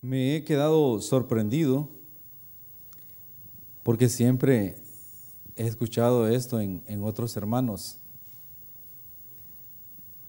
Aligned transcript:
Me 0.00 0.36
he 0.36 0.44
quedado 0.44 1.00
sorprendido 1.00 1.88
porque 3.82 4.08
siempre 4.08 4.76
he 5.56 5.66
escuchado 5.66 6.28
esto 6.28 6.60
en, 6.60 7.02
otros 7.02 7.36
hermanos. 7.36 7.98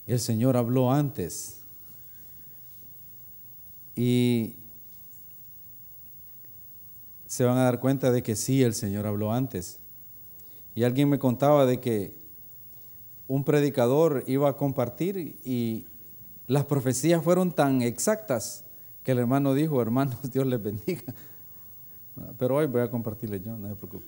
El 0.08 0.20
Señor 0.20 0.58
habló 0.58 0.92
antes 0.92 1.62
y 3.96 4.56
se 7.28 7.44
van 7.44 7.60
a 7.60 7.66
dar 7.66 7.80
cuenta 7.80 8.12
de 8.12 8.24
que 8.24 8.36
sí, 8.36 8.64
el 8.64 8.74
Señor 8.74 9.06
habló 9.06 9.32
antes. 9.32 9.78
Y 10.74 10.82
alguien 10.82 11.10
me 11.10 11.20
contaba 11.20 11.68
de 11.68 11.80
que 11.80 12.16
un 13.28 13.44
predicador 13.44 14.24
iba 14.26 14.50
a 14.50 14.58
compartir 14.58 15.40
y 15.46 15.86
las 16.48 16.66
profecías 16.66 17.24
fueron 17.24 17.52
tan 17.52 17.84
exactas 17.84 18.66
el 19.12 19.20
hermano 19.20 19.54
dijo, 19.54 19.82
hermanos, 19.82 20.18
Dios 20.32 20.46
les 20.46 20.62
bendiga. 20.62 21.14
Pero 22.38 22.56
hoy 22.56 22.68
voy 22.68 22.82
a 22.82 22.90
compartirle 22.90 23.40
yo, 23.40 23.56
no 23.58 23.68
se 23.68 23.76
preocupe. 23.76 24.06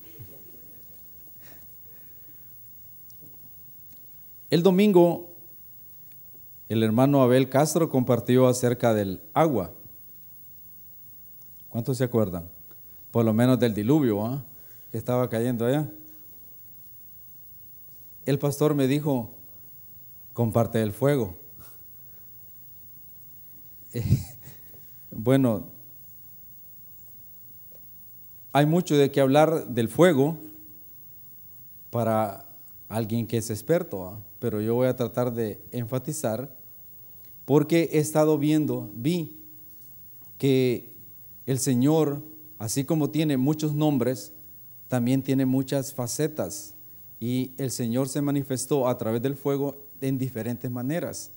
El 4.49 4.63
domingo, 4.63 5.29
el 6.67 6.83
hermano 6.83 7.21
Abel 7.21 7.47
Castro 7.47 7.89
compartió 7.89 8.47
acerca 8.47 8.93
del 8.93 9.21
agua. 9.33 9.71
¿Cuántos 11.69 11.97
se 11.97 12.03
acuerdan? 12.03 12.49
Por 13.11 13.23
lo 13.23 13.33
menos 13.33 13.57
del 13.59 13.73
diluvio 13.73 14.25
¿ah? 14.25 14.43
que 14.91 14.97
estaba 14.97 15.29
cayendo 15.29 15.65
allá. 15.65 15.89
El 18.25 18.39
pastor 18.39 18.75
me 18.75 18.87
dijo, 18.87 19.31
comparte 20.33 20.81
el 20.81 20.91
fuego. 20.91 21.37
Bueno, 25.11 25.65
hay 28.53 28.65
mucho 28.65 28.95
de 28.97 29.11
qué 29.11 29.19
hablar 29.19 29.67
del 29.67 29.89
fuego 29.89 30.37
para 31.89 32.45
alguien 32.87 33.27
que 33.27 33.37
es 33.37 33.49
experto, 33.49 34.07
¿ah? 34.07 34.19
pero 34.39 34.61
yo 34.61 34.73
voy 34.75 34.87
a 34.87 34.95
tratar 34.95 35.33
de 35.33 35.61
enfatizar 35.71 36.55
porque 37.43 37.89
he 37.91 37.99
estado 37.99 38.37
viendo, 38.37 38.89
vi 38.93 39.35
que 40.37 40.89
el 41.45 41.59
Señor, 41.59 42.21
así 42.57 42.85
como 42.85 43.09
tiene 43.09 43.35
muchos 43.35 43.75
nombres, 43.75 44.31
también 44.87 45.23
tiene 45.23 45.45
muchas 45.45 45.93
facetas 45.93 46.73
y 47.19 47.51
el 47.57 47.71
Señor 47.71 48.07
se 48.07 48.21
manifestó 48.21 48.87
a 48.87 48.97
través 48.97 49.21
del 49.21 49.35
fuego 49.35 49.77
en 49.99 50.17
diferentes 50.17 50.71
maneras. 50.71 51.31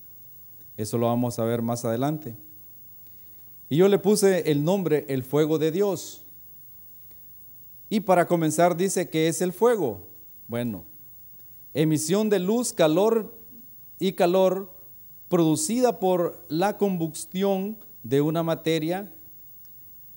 Eso 0.77 0.97
lo 0.97 1.07
vamos 1.07 1.39
a 1.39 1.45
ver 1.45 1.63
más 1.63 1.85
adelante. 1.85 2.35
Y 3.75 3.79
yo 3.79 3.89
le 3.89 3.99
puse 3.99 4.53
el 4.53 4.63
nombre 4.63 5.05
el 5.09 5.25
fuego 5.25 5.59
de 5.59 5.73
Dios. 5.73 6.25
Y 7.91 7.99
para 7.99 8.25
comenzar 8.29 8.77
dice 8.77 9.09
que 9.09 9.27
es 9.27 9.43
el 9.43 9.53
fuego. 9.53 10.07
Bueno, 10.47 10.85
emisión 11.73 12.31
de 12.31 12.39
luz, 12.39 12.73
calor 12.73 13.37
y 13.99 14.13
calor 14.13 14.73
producida 15.29 15.99
por 15.99 16.47
la 16.47 16.79
combustión 16.79 17.77
de 18.05 18.21
una 18.21 18.45
materia. 18.45 19.13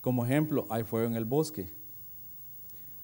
Como 0.01 0.23
ejemplo, 0.23 0.67
hay 0.69 0.83
fuego 0.83 1.07
en 1.07 1.15
el 1.15 1.25
bosque. 1.25 1.67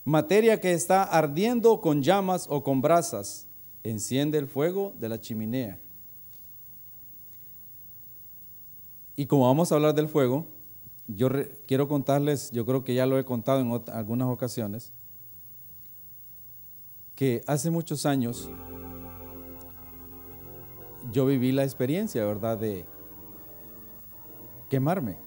Materia 0.05 0.61
que 0.61 0.73
está 0.73 1.01
ardiendo 1.01 1.81
con 1.81 2.03
llamas 2.03 2.45
o 2.47 2.63
con 2.63 2.79
brasas. 2.79 3.47
Enciende 3.81 4.37
el 4.37 4.45
fuego 4.45 4.93
de 4.99 5.09
la 5.09 5.19
chimenea. 5.19 5.79
Y 9.15 9.27
como 9.27 9.45
vamos 9.47 9.71
a 9.71 9.75
hablar 9.75 9.93
del 9.93 10.07
fuego, 10.07 10.47
yo 11.07 11.29
quiero 11.67 11.87
contarles, 11.87 12.51
yo 12.51 12.65
creo 12.65 12.83
que 12.83 12.93
ya 12.93 13.05
lo 13.05 13.19
he 13.19 13.25
contado 13.25 13.59
en 13.59 13.71
algunas 13.93 14.27
ocasiones, 14.27 14.91
que 17.15 17.43
hace 17.45 17.69
muchos 17.69 18.05
años 18.05 18.49
yo 21.11 21.25
viví 21.25 21.51
la 21.51 21.63
experiencia, 21.63 22.25
¿verdad?, 22.25 22.57
de 22.57 22.85
quemarme. 24.69 25.17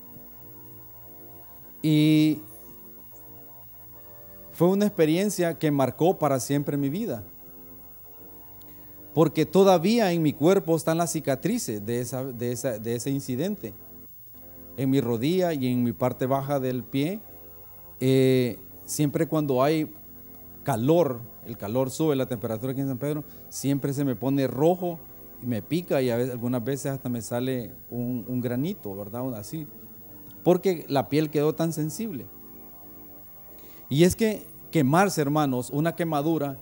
Y 1.82 2.41
fue 4.53 4.68
una 4.68 4.86
experiencia 4.86 5.58
que 5.58 5.70
marcó 5.70 6.18
para 6.18 6.41
siempre 6.41 6.76
mi 6.76 6.88
vida 6.88 7.24
porque 9.16 9.47
todavía 9.47 10.12
en 10.12 10.21
mi 10.21 10.34
cuerpo 10.34 10.77
están 10.77 10.99
las 10.99 11.10
cicatrices 11.12 11.82
de, 11.87 12.03
ese 12.03 13.10
incidente. 13.10 13.72
En 14.77 14.91
mi 14.91 15.00
rodilla 15.00 15.54
y 15.54 15.69
en 15.69 15.82
mi 15.82 15.94
parte 15.94 16.27
baja 16.27 16.60
del 16.60 16.84
pie, 16.84 17.21
eh, 17.99 18.59
siempre 18.84 19.27
cuando 19.27 19.62
hay 19.62 19.91
calor, 20.65 21.22
el 21.47 21.56
calor 21.56 21.91
sube, 21.91 22.15
la 22.15 22.27
temperatura 22.27 22.72
aquí 22.72 22.82
en 22.82 22.88
San 22.88 22.99
Pedro, 22.99 23.25
siempre 23.49 23.94
se 23.94 24.04
me 24.04 24.16
pone 24.16 24.47
rojo 24.49 24.99
y 25.43 25.47
me 25.47 25.62
pica 25.62 26.03
y 26.03 26.10
algunas 26.10 26.62
veces 26.62 26.93
hasta 26.93 27.09
me 27.09 27.22
sale 27.22 27.72
un, 27.91 28.22
un 28.28 28.43
granito, 28.43 28.94
¿verdad? 28.94 29.34
Así, 29.34 29.66
porque 30.44 30.84
la 30.91 31.09
piel 31.09 31.31
quedó 31.31 31.54
tan 31.54 31.72
sensible. 31.72 32.27
Y 33.88 34.04
es 34.04 34.15
que 34.15 34.44
quemarse, 34.71 35.22
hermanos, 35.22 35.71
una 35.71 35.97
quemadura, 35.97 36.59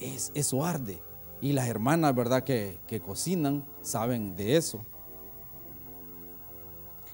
es, 0.00 0.32
eso 0.34 0.64
arde. 0.64 1.03
Y 1.44 1.52
las 1.52 1.68
hermanas, 1.68 2.14
¿verdad?, 2.14 2.42
que, 2.42 3.02
cocinan, 3.04 3.66
saben 3.82 4.34
de 4.34 4.56
eso. 4.56 4.82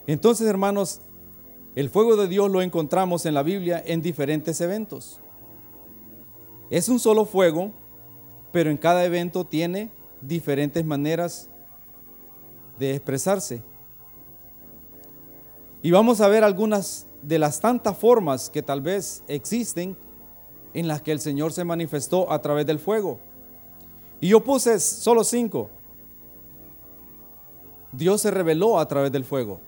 Entonces, 0.06 0.46
hermanos, 0.46 1.00
el 1.74 1.90
fuego 1.90 2.14
de 2.14 2.28
Dios 2.28 2.48
lo 2.48 2.62
encontramos 2.62 3.26
en 3.26 3.34
la 3.34 3.42
Biblia 3.42 3.82
en 3.84 4.02
diferentes 4.02 4.60
eventos. 4.60 5.18
Es 6.70 6.88
un 6.88 7.00
solo 7.00 7.24
fuego, 7.24 7.72
pero 8.52 8.70
en 8.70 8.76
cada 8.76 9.04
evento 9.04 9.44
tiene 9.44 9.90
diferentes 10.20 10.84
maneras 10.84 11.50
de 12.78 12.94
expresarse. 12.94 13.64
Y 15.82 15.90
vamos 15.90 16.20
a 16.20 16.28
ver 16.28 16.44
algunas 16.44 17.08
de 17.20 17.40
las 17.40 17.58
tantas 17.58 17.98
formas 17.98 18.48
que 18.48 18.62
tal 18.62 18.80
vez 18.80 19.24
existen 19.26 19.96
en 20.72 20.86
las 20.86 21.02
que 21.02 21.10
el 21.10 21.18
Señor 21.18 21.52
se 21.52 21.64
manifestó 21.64 22.30
a 22.30 22.40
través 22.40 22.64
del 22.64 22.78
fuego. 22.78 23.18
Y 24.20 24.28
yo 24.28 24.44
puse 24.44 24.78
solo 24.78 25.24
cinco. 25.24 25.70
Dios 27.92 28.20
se 28.20 28.30
reveló 28.30 28.78
a 28.78 28.86
través 28.86 29.10
del 29.10 29.24
fuego. 29.24 29.60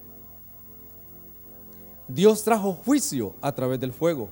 Dios 2.06 2.44
trajo 2.44 2.74
juicio 2.74 3.34
a 3.40 3.52
través 3.52 3.80
del 3.80 3.92
fuego. 3.92 4.28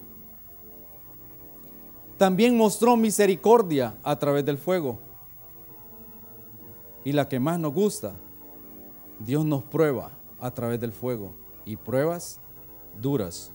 También 2.18 2.56
mostró 2.56 2.96
misericordia 2.96 3.96
a 4.02 4.18
través 4.18 4.44
del 4.44 4.58
fuego. 4.58 4.98
Y 7.02 7.12
la 7.12 7.26
que 7.26 7.40
más 7.40 7.58
nos 7.58 7.72
gusta, 7.72 8.12
Dios 9.18 9.44
nos 9.46 9.62
prueba 9.62 10.10
a 10.38 10.50
través 10.50 10.78
del 10.78 10.92
fuego. 10.92 11.32
Y 11.64 11.76
pruebas 11.76 12.38
duras. 13.00 13.50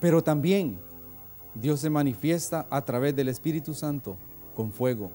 Pero 0.00 0.22
también 0.22 0.78
Dios 1.54 1.80
se 1.80 1.88
manifiesta 1.88 2.66
a 2.68 2.84
través 2.84 3.16
del 3.16 3.28
Espíritu 3.28 3.72
Santo 3.72 4.16
con 4.54 4.72
fuego. 4.72 5.10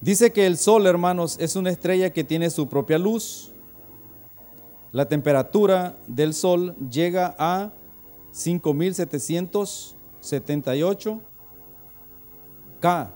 Dice 0.00 0.32
que 0.32 0.46
el 0.46 0.56
sol, 0.56 0.86
hermanos, 0.86 1.36
es 1.38 1.54
una 1.54 1.70
estrella 1.70 2.12
que 2.12 2.24
tiene 2.24 2.50
su 2.50 2.68
propia 2.68 2.98
luz. 2.98 3.52
La 4.90 5.08
temperatura 5.08 5.96
del 6.08 6.34
sol 6.34 6.74
llega 6.90 7.36
a 7.38 7.70
5778 8.32 11.20
K 12.80 13.14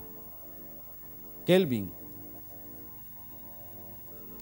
Kelvin, 1.45 1.91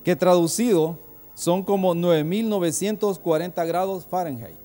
que 0.02 0.14
traducido 0.16 0.98
son 1.34 1.62
como 1.62 1.94
9940 1.94 3.64
grados 3.64 4.04
Fahrenheit. 4.04 4.56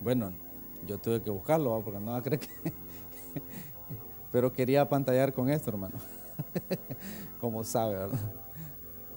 Bueno, 0.00 0.32
yo 0.88 0.98
tuve 0.98 1.22
que 1.22 1.30
buscarlo, 1.30 1.80
porque 1.84 2.00
no 2.00 2.20
creo 2.22 2.40
que... 2.40 2.48
Pero 4.32 4.52
quería 4.52 4.88
pantallar 4.88 5.32
con 5.32 5.48
esto, 5.50 5.70
hermano. 5.70 5.94
Como 7.40 7.62
sabe, 7.62 7.94
¿verdad? 7.94 8.18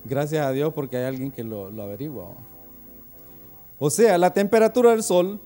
Gracias 0.05 0.45
a 0.45 0.51
Dios 0.51 0.73
porque 0.73 0.97
hay 0.97 1.05
alguien 1.05 1.31
que 1.31 1.43
lo 1.43 1.81
averigua. 1.81 2.35
O 3.79 3.89
sea, 3.89 4.17
la 4.17 4.31
temperatura 4.33 4.91
del 4.91 5.01
sol 5.01 5.39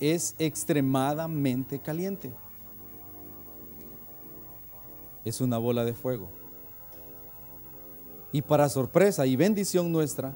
es 0.00 0.34
extremadamente 0.38 1.78
caliente. 1.78 2.32
Es 5.24 5.40
una 5.40 5.58
bola 5.58 5.84
de 5.84 5.94
fuego. 5.94 6.28
Y 8.32 8.42
para 8.42 8.68
sorpresa 8.68 9.26
y 9.26 9.36
bendición 9.36 9.90
nuestra, 9.90 10.34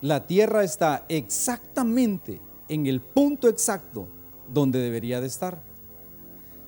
la 0.00 0.26
tierra 0.26 0.64
está 0.64 1.04
exactamente 1.08 2.40
en 2.68 2.86
el 2.86 3.00
punto 3.00 3.48
exacto 3.48 4.08
donde 4.52 4.78
debería 4.80 5.20
de 5.20 5.26
estar. 5.26 5.62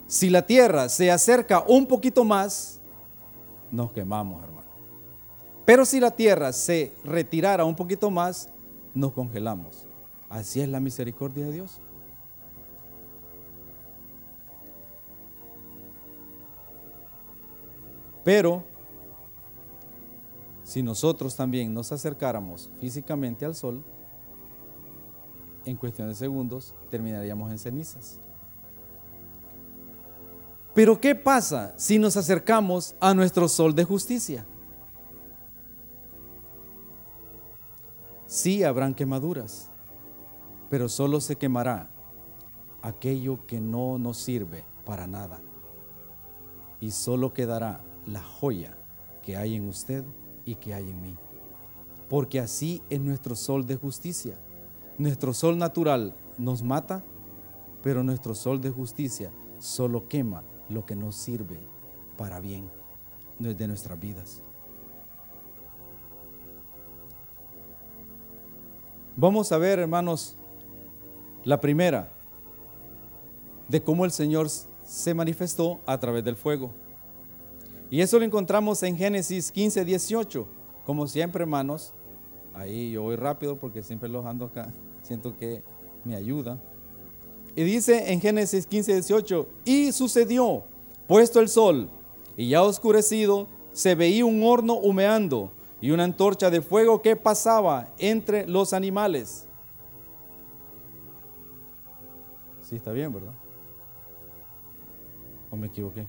Si 0.06 0.30
la 0.30 0.42
tierra 0.42 0.88
se 0.88 1.10
acerca 1.10 1.64
un 1.66 1.86
poquito 1.86 2.24
más, 2.24 2.80
nos 3.70 3.92
quemamos, 3.92 4.42
hermano. 4.42 4.68
Pero 5.64 5.84
si 5.84 6.00
la 6.00 6.10
tierra 6.10 6.52
se 6.52 6.92
retirara 7.04 7.64
un 7.64 7.74
poquito 7.74 8.10
más, 8.10 8.48
nos 8.94 9.12
congelamos. 9.12 9.86
Así 10.28 10.60
es 10.60 10.68
la 10.68 10.80
misericordia 10.80 11.46
de 11.46 11.52
Dios. 11.52 11.80
Pero 18.24 18.64
si 20.62 20.82
nosotros 20.82 21.34
también 21.34 21.74
nos 21.74 21.92
acercáramos 21.92 22.70
físicamente 22.80 23.44
al 23.44 23.54
sol, 23.54 23.82
en 25.64 25.76
cuestión 25.76 26.08
de 26.08 26.14
segundos 26.14 26.74
terminaríamos 26.90 27.50
en 27.50 27.58
cenizas. 27.58 28.20
Pero 30.74 31.00
¿qué 31.00 31.14
pasa 31.14 31.74
si 31.76 31.98
nos 31.98 32.16
acercamos 32.16 32.94
a 33.00 33.12
nuestro 33.12 33.48
sol 33.48 33.74
de 33.74 33.84
justicia? 33.84 34.46
Sí 38.26 38.64
habrán 38.64 38.94
quemaduras, 38.94 39.70
pero 40.70 40.88
solo 40.88 41.20
se 41.20 41.36
quemará 41.36 41.90
aquello 42.80 43.46
que 43.46 43.60
no 43.60 43.98
nos 43.98 44.16
sirve 44.16 44.64
para 44.86 45.06
nada. 45.06 45.40
Y 46.80 46.90
solo 46.90 47.34
quedará 47.34 47.84
la 48.06 48.22
joya 48.22 48.74
que 49.22 49.36
hay 49.36 49.54
en 49.56 49.68
usted 49.68 50.04
y 50.46 50.54
que 50.54 50.72
hay 50.72 50.88
en 50.88 51.02
mí. 51.02 51.14
Porque 52.08 52.40
así 52.40 52.82
es 52.88 53.00
nuestro 53.00 53.36
sol 53.36 53.66
de 53.66 53.76
justicia. 53.76 54.38
Nuestro 54.98 55.32
sol 55.32 55.58
natural 55.58 56.14
nos 56.38 56.62
mata, 56.62 57.02
pero 57.82 58.02
nuestro 58.02 58.34
sol 58.34 58.60
de 58.60 58.70
justicia 58.70 59.30
solo 59.58 60.08
quema 60.08 60.42
lo 60.68 60.84
que 60.86 60.96
nos 60.96 61.16
sirve 61.16 61.58
para 62.16 62.40
bien 62.40 62.68
de 63.38 63.66
nuestras 63.66 63.98
vidas. 63.98 64.42
Vamos 69.16 69.52
a 69.52 69.58
ver, 69.58 69.78
hermanos, 69.78 70.36
la 71.44 71.60
primera 71.60 72.08
de 73.68 73.82
cómo 73.82 74.04
el 74.04 74.10
Señor 74.10 74.48
se 74.48 75.14
manifestó 75.14 75.80
a 75.86 75.98
través 75.98 76.24
del 76.24 76.36
fuego. 76.36 76.70
Y 77.90 78.00
eso 78.00 78.18
lo 78.18 78.24
encontramos 78.24 78.82
en 78.82 78.96
Génesis 78.96 79.52
15, 79.52 79.84
18. 79.84 80.46
Como 80.86 81.06
siempre, 81.06 81.42
hermanos, 81.42 81.92
ahí 82.54 82.92
yo 82.92 83.02
voy 83.02 83.16
rápido 83.16 83.56
porque 83.56 83.82
siempre 83.82 84.08
los 84.08 84.24
ando 84.26 84.46
acá. 84.46 84.72
Siento 85.02 85.36
que 85.36 85.62
me 86.04 86.14
ayuda. 86.14 86.58
Y 87.54 87.64
dice 87.64 88.12
en 88.12 88.20
Génesis 88.20 88.66
15, 88.66 88.94
18, 88.94 89.48
y 89.64 89.92
sucedió, 89.92 90.64
puesto 91.06 91.40
el 91.40 91.48
sol 91.48 91.88
y 92.36 92.48
ya 92.48 92.62
oscurecido, 92.62 93.46
se 93.72 93.94
veía 93.94 94.24
un 94.24 94.42
horno 94.42 94.74
humeando 94.74 95.50
y 95.80 95.90
una 95.90 96.04
antorcha 96.04 96.48
de 96.50 96.62
fuego 96.62 97.02
que 97.02 97.16
pasaba 97.16 97.88
entre 97.98 98.46
los 98.46 98.72
animales. 98.72 99.46
Sí, 102.62 102.76
está 102.76 102.92
bien, 102.92 103.12
¿verdad? 103.12 103.34
¿O 105.50 105.56
me 105.56 105.66
equivoqué? 105.66 106.06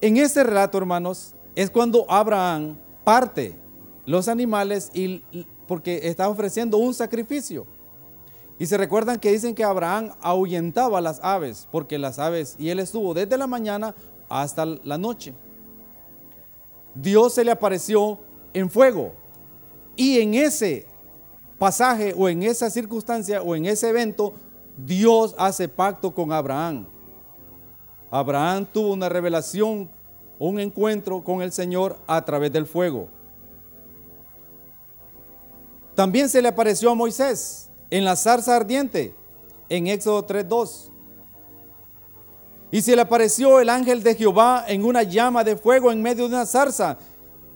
En 0.00 0.16
este 0.16 0.42
relato, 0.44 0.78
hermanos, 0.78 1.34
es 1.54 1.70
cuando 1.70 2.10
Abraham 2.10 2.76
parte 3.04 3.54
los 4.06 4.28
animales 4.28 4.90
y, 4.94 5.22
porque 5.66 6.00
está 6.04 6.28
ofreciendo 6.28 6.78
un 6.78 6.94
sacrificio. 6.94 7.66
Y 8.58 8.66
se 8.66 8.76
recuerdan 8.76 9.18
que 9.18 9.32
dicen 9.32 9.54
que 9.54 9.64
Abraham 9.64 10.12
ahuyentaba 10.20 11.00
las 11.00 11.20
aves, 11.22 11.66
porque 11.72 11.98
las 11.98 12.18
aves, 12.18 12.54
y 12.58 12.68
él 12.68 12.78
estuvo 12.78 13.12
desde 13.12 13.36
la 13.36 13.46
mañana 13.46 13.94
hasta 14.28 14.64
la 14.64 14.96
noche. 14.96 15.34
Dios 16.94 17.34
se 17.34 17.44
le 17.44 17.50
apareció 17.50 18.18
en 18.52 18.70
fuego. 18.70 19.12
Y 19.96 20.20
en 20.20 20.34
ese 20.34 20.86
pasaje 21.58 22.14
o 22.16 22.28
en 22.28 22.42
esa 22.42 22.70
circunstancia 22.70 23.42
o 23.42 23.56
en 23.56 23.66
ese 23.66 23.88
evento, 23.88 24.34
Dios 24.76 25.34
hace 25.38 25.68
pacto 25.68 26.14
con 26.14 26.32
Abraham. 26.32 26.86
Abraham 28.10 28.66
tuvo 28.72 28.92
una 28.92 29.08
revelación, 29.08 29.90
un 30.38 30.60
encuentro 30.60 31.22
con 31.24 31.42
el 31.42 31.50
Señor 31.50 31.98
a 32.06 32.24
través 32.24 32.52
del 32.52 32.66
fuego. 32.66 33.08
También 35.94 36.28
se 36.28 36.42
le 36.42 36.48
apareció 36.48 36.90
a 36.90 36.94
Moisés 36.94 37.70
en 37.90 38.04
la 38.04 38.16
zarza 38.16 38.56
ardiente, 38.56 39.14
en 39.68 39.86
Éxodo 39.86 40.26
3.2. 40.26 40.90
Y 42.70 42.82
se 42.82 42.96
le 42.96 43.02
apareció 43.02 43.60
el 43.60 43.68
ángel 43.68 44.02
de 44.02 44.16
Jehová 44.16 44.64
en 44.66 44.84
una 44.84 45.04
llama 45.04 45.44
de 45.44 45.56
fuego 45.56 45.92
en 45.92 46.02
medio 46.02 46.28
de 46.28 46.34
una 46.34 46.46
zarza. 46.46 46.98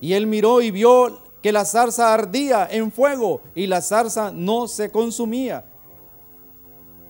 Y 0.00 0.12
él 0.12 0.26
miró 0.28 0.60
y 0.60 0.70
vio 0.70 1.20
que 1.42 1.50
la 1.50 1.64
zarza 1.64 2.14
ardía 2.14 2.68
en 2.70 2.92
fuego 2.92 3.40
y 3.54 3.66
la 3.66 3.80
zarza 3.80 4.30
no 4.32 4.68
se 4.68 4.90
consumía. 4.90 5.64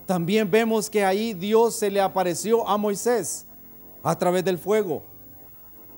También 0.06 0.50
vemos 0.50 0.88
que 0.88 1.04
ahí 1.04 1.34
Dios 1.34 1.76
se 1.76 1.90
le 1.90 2.00
apareció 2.00 2.66
a 2.66 2.78
Moisés 2.78 3.46
a 4.02 4.16
través 4.16 4.44
del 4.44 4.56
fuego. 4.56 5.02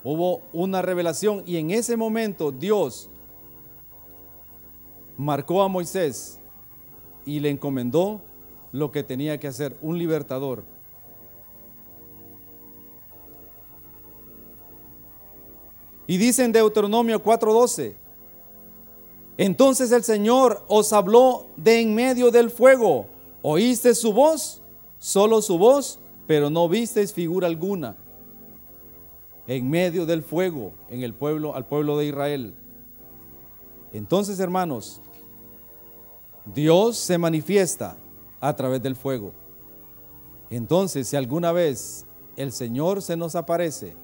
Hubo 0.02 0.40
una 0.52 0.82
revelación 0.82 1.44
y 1.46 1.58
en 1.58 1.70
ese 1.70 1.96
momento 1.96 2.50
Dios 2.50 3.09
marcó 5.20 5.62
a 5.62 5.68
Moisés 5.68 6.40
y 7.26 7.40
le 7.40 7.50
encomendó 7.50 8.22
lo 8.72 8.90
que 8.90 9.02
tenía 9.02 9.38
que 9.38 9.48
hacer, 9.48 9.76
un 9.82 9.98
libertador. 9.98 10.64
Y 16.06 16.16
dice 16.16 16.44
en 16.44 16.52
Deuteronomio 16.52 17.22
4:12, 17.22 17.94
entonces 19.36 19.92
el 19.92 20.02
Señor 20.04 20.64
os 20.68 20.92
habló 20.92 21.46
de 21.54 21.80
en 21.80 21.94
medio 21.94 22.30
del 22.30 22.50
fuego, 22.50 23.06
oíste 23.42 23.94
su 23.94 24.14
voz, 24.14 24.62
solo 24.98 25.42
su 25.42 25.58
voz, 25.58 26.00
pero 26.26 26.48
no 26.48 26.66
visteis 26.66 27.12
figura 27.12 27.46
alguna. 27.46 27.94
En 29.46 29.68
medio 29.68 30.06
del 30.06 30.22
fuego, 30.22 30.72
en 30.88 31.02
el 31.02 31.12
pueblo, 31.12 31.54
al 31.54 31.66
pueblo 31.66 31.98
de 31.98 32.06
Israel. 32.06 32.54
Entonces, 33.92 34.38
hermanos, 34.38 35.02
Dios 36.54 36.96
se 36.96 37.18
manifiesta 37.18 37.96
a 38.40 38.54
través 38.54 38.82
del 38.82 38.96
fuego. 38.96 39.32
Entonces, 40.50 41.06
si 41.08 41.16
alguna 41.16 41.52
vez 41.52 42.06
el 42.36 42.52
Señor 42.52 43.02
se 43.02 43.16
nos 43.16 43.36
aparece 43.36 43.94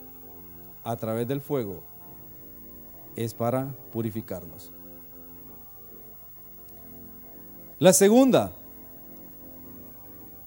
a 0.85 0.95
través 0.97 1.27
del 1.27 1.41
fuego, 1.41 1.83
es 3.17 3.35
para 3.35 3.75
purificarnos. 3.93 4.71
La 7.79 7.93
segunda, 7.93 8.53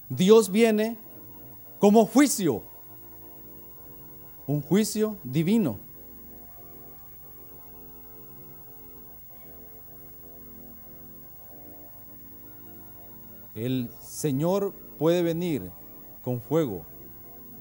Dios 0.08 0.50
viene 0.50 0.98
como 1.79 2.06
juicio, 2.06 2.63
un 4.48 4.62
juicio 4.62 5.18
divino. 5.24 5.77
El 13.56 13.89
Señor 14.00 14.74
puede 14.98 15.24
venir 15.24 15.72
con 16.24 16.39
fuego 16.41 16.86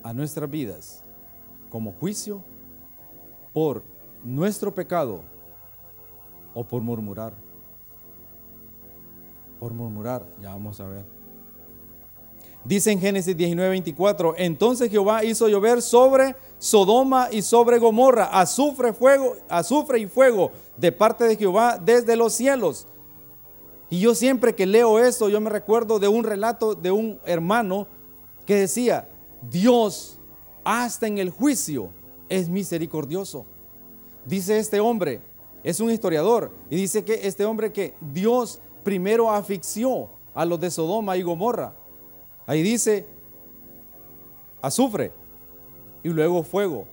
a 0.02 0.12
nuestras 0.12 0.50
vidas 0.50 1.04
como 1.70 1.92
juicio 1.92 2.42
por 3.52 3.82
nuestro 4.22 4.74
pecado 4.74 5.22
o 6.54 6.64
por 6.64 6.82
murmurar. 6.82 7.32
Por 9.60 9.72
murmurar, 9.72 10.24
ya 10.40 10.50
vamos 10.50 10.80
a 10.80 10.88
ver. 10.88 11.04
Dice 12.64 12.92
en 12.92 13.00
Génesis 13.00 13.36
19, 13.36 13.70
24, 13.70 14.34
entonces 14.36 14.90
Jehová 14.90 15.24
hizo 15.24 15.48
llover 15.48 15.80
sobre 15.80 16.36
Sodoma 16.58 17.28
y 17.30 17.42
sobre 17.42 17.78
Gomorra, 17.78 18.24
azufre, 18.24 18.92
fuego, 18.92 19.36
azufre 19.48 20.00
y 20.00 20.06
fuego 20.06 20.50
de 20.76 20.92
parte 20.92 21.24
de 21.24 21.36
Jehová 21.36 21.78
desde 21.78 22.16
los 22.16 22.34
cielos. 22.34 22.86
Y 23.90 24.00
yo 24.00 24.14
siempre 24.14 24.54
que 24.54 24.66
leo 24.66 24.98
esto, 24.98 25.28
yo 25.28 25.40
me 25.40 25.50
recuerdo 25.50 25.98
de 25.98 26.08
un 26.08 26.24
relato 26.24 26.74
de 26.74 26.90
un 26.90 27.18
hermano 27.24 27.86
que 28.44 28.54
decía, 28.56 29.08
Dios 29.50 30.18
hasta 30.64 31.06
en 31.06 31.18
el 31.18 31.30
juicio 31.30 31.90
es 32.28 32.48
misericordioso. 32.48 33.46
Dice 34.26 34.58
este 34.58 34.80
hombre, 34.80 35.20
es 35.64 35.80
un 35.80 35.90
historiador, 35.90 36.52
y 36.70 36.76
dice 36.76 37.04
que 37.04 37.26
este 37.26 37.44
hombre 37.44 37.72
que 37.72 37.94
Dios 38.12 38.60
primero 38.84 39.30
asfixió 39.30 40.10
a 40.34 40.44
los 40.44 40.60
de 40.60 40.70
Sodoma 40.70 41.16
y 41.16 41.22
Gomorra. 41.22 41.74
Ahí 42.46 42.62
dice 42.62 43.06
azufre 44.62 45.12
y 46.02 46.08
luego 46.08 46.42
fuego. 46.42 46.86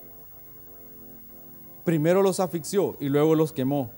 Primero 1.84 2.22
los 2.22 2.40
asfixió 2.40 2.96
y 2.98 3.08
luego 3.08 3.34
los 3.34 3.52
quemó. 3.52 3.90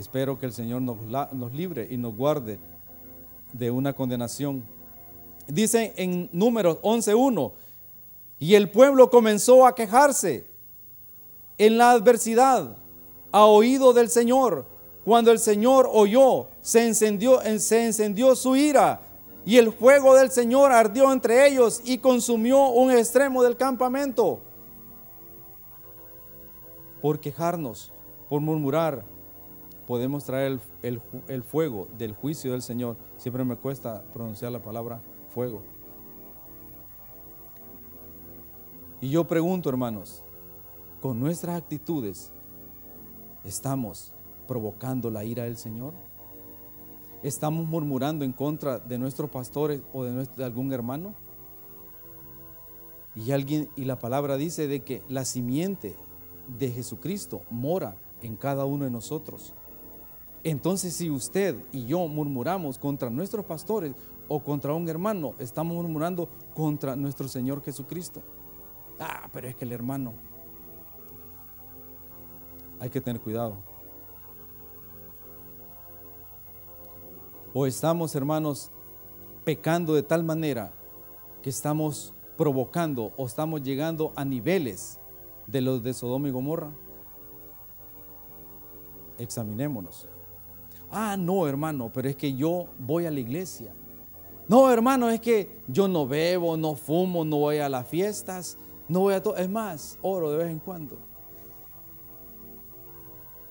Espero 0.00 0.38
que 0.38 0.46
el 0.46 0.54
Señor 0.54 0.80
nos, 0.80 1.52
libre 1.52 1.86
y 1.90 1.98
nos 1.98 2.16
guarde 2.16 2.58
de 3.52 3.70
una 3.70 3.92
condenación. 3.92 4.64
Dice 5.46 5.92
en 5.94 6.30
números 6.32 6.78
11.1, 6.80 7.52
y 8.38 8.54
el 8.54 8.70
pueblo 8.70 9.10
comenzó 9.10 9.66
a 9.66 9.74
quejarse 9.74 10.46
en 11.58 11.76
la 11.76 11.90
adversidad, 11.90 12.78
a 13.30 13.44
oído 13.44 13.92
del 13.92 14.08
Señor. 14.08 14.64
Cuando 15.04 15.32
el 15.32 15.38
Señor 15.38 15.86
oyó, 15.92 16.46
se 16.62 16.86
encendió, 16.86 17.38
se 17.58 17.84
encendió 17.84 18.34
su 18.34 18.56
ira 18.56 19.02
y 19.44 19.58
el 19.58 19.70
fuego 19.70 20.14
del 20.14 20.30
Señor 20.30 20.72
ardió 20.72 21.12
entre 21.12 21.46
ellos 21.46 21.82
y 21.84 21.98
consumió 21.98 22.68
un 22.68 22.90
extremo 22.90 23.42
del 23.42 23.58
campamento. 23.58 24.40
Por 27.02 27.20
quejarnos, 27.20 27.92
por 28.30 28.40
murmurar, 28.40 29.09
podemos 29.90 30.22
traer 30.22 30.60
el, 30.82 31.02
el, 31.26 31.42
fuego 31.42 31.88
del 31.98 32.12
juicio 32.12 32.52
del 32.52 32.62
Señor. 32.62 32.96
Siempre 33.16 33.42
me 33.42 33.56
cuesta 33.56 34.04
pronunciar 34.12 34.52
la 34.52 34.62
palabra 34.62 35.02
fuego. 35.34 35.62
Y 39.00 39.10
yo 39.10 39.26
pregunto, 39.26 39.68
hermanos, 39.68 40.22
con 41.00 41.18
nuestras 41.18 41.56
actitudes, 41.56 42.30
¿estamos 43.42 44.12
provocando 44.46 45.10
la 45.10 45.24
ira 45.24 45.42
del 45.42 45.56
Señor? 45.56 45.92
¿Estamos 47.24 47.66
murmurando 47.66 48.24
en 48.24 48.32
contra 48.32 48.78
de 48.78 48.96
nuestros 48.96 49.28
pastores 49.28 49.82
o 49.92 50.04
de, 50.04 50.24
de 50.24 50.44
algún 50.44 50.72
hermano? 50.72 51.16
Y 53.16 53.32
alguien 53.32 53.68
y 53.74 53.86
la 53.86 53.98
palabra 53.98 54.36
dice 54.36 54.68
de 54.68 54.84
que 54.84 55.02
la 55.08 55.24
simiente 55.24 55.96
de 56.60 56.70
Jesucristo 56.70 57.42
mora 57.50 57.96
en 58.22 58.36
cada 58.36 58.66
uno 58.66 58.84
de 58.84 58.92
nosotros. 58.92 59.52
Entonces, 60.42 60.94
si 60.94 61.10
usted 61.10 61.56
y 61.72 61.86
yo 61.86 62.06
murmuramos 62.08 62.78
contra 62.78 63.10
nuestros 63.10 63.44
pastores 63.44 63.94
o 64.28 64.40
contra 64.40 64.72
un 64.74 64.88
hermano, 64.88 65.34
estamos 65.38 65.76
murmurando 65.76 66.28
contra 66.54 66.96
nuestro 66.96 67.28
Señor 67.28 67.62
Jesucristo. 67.62 68.22
Ah, 68.98 69.28
pero 69.32 69.48
es 69.48 69.56
que 69.56 69.64
el 69.64 69.72
hermano. 69.72 70.14
Hay 72.78 72.88
que 72.88 73.00
tener 73.00 73.20
cuidado. 73.20 73.56
O 77.52 77.66
estamos, 77.66 78.14
hermanos, 78.14 78.70
pecando 79.44 79.94
de 79.94 80.02
tal 80.02 80.24
manera 80.24 80.72
que 81.42 81.50
estamos 81.50 82.14
provocando 82.38 83.12
o 83.16 83.26
estamos 83.26 83.62
llegando 83.62 84.12
a 84.16 84.24
niveles 84.24 84.98
de 85.46 85.60
los 85.60 85.82
de 85.82 85.92
Sodoma 85.92 86.28
y 86.28 86.30
Gomorra. 86.30 86.70
Examinémonos. 89.18 90.08
Ah, 90.90 91.16
no, 91.16 91.46
hermano, 91.46 91.90
pero 91.92 92.08
es 92.08 92.16
que 92.16 92.34
yo 92.34 92.66
voy 92.78 93.06
a 93.06 93.10
la 93.10 93.20
iglesia. 93.20 93.72
No, 94.48 94.70
hermano, 94.70 95.08
es 95.08 95.20
que 95.20 95.60
yo 95.68 95.86
no 95.86 96.08
bebo, 96.08 96.56
no 96.56 96.74
fumo, 96.74 97.24
no 97.24 97.36
voy 97.36 97.58
a 97.58 97.68
las 97.68 97.86
fiestas, 97.86 98.58
no 98.88 99.00
voy 99.00 99.14
a 99.14 99.22
todo. 99.22 99.36
Es 99.36 99.48
más, 99.48 99.96
oro 100.02 100.32
de 100.32 100.38
vez 100.38 100.50
en 100.50 100.58
cuando. 100.58 100.98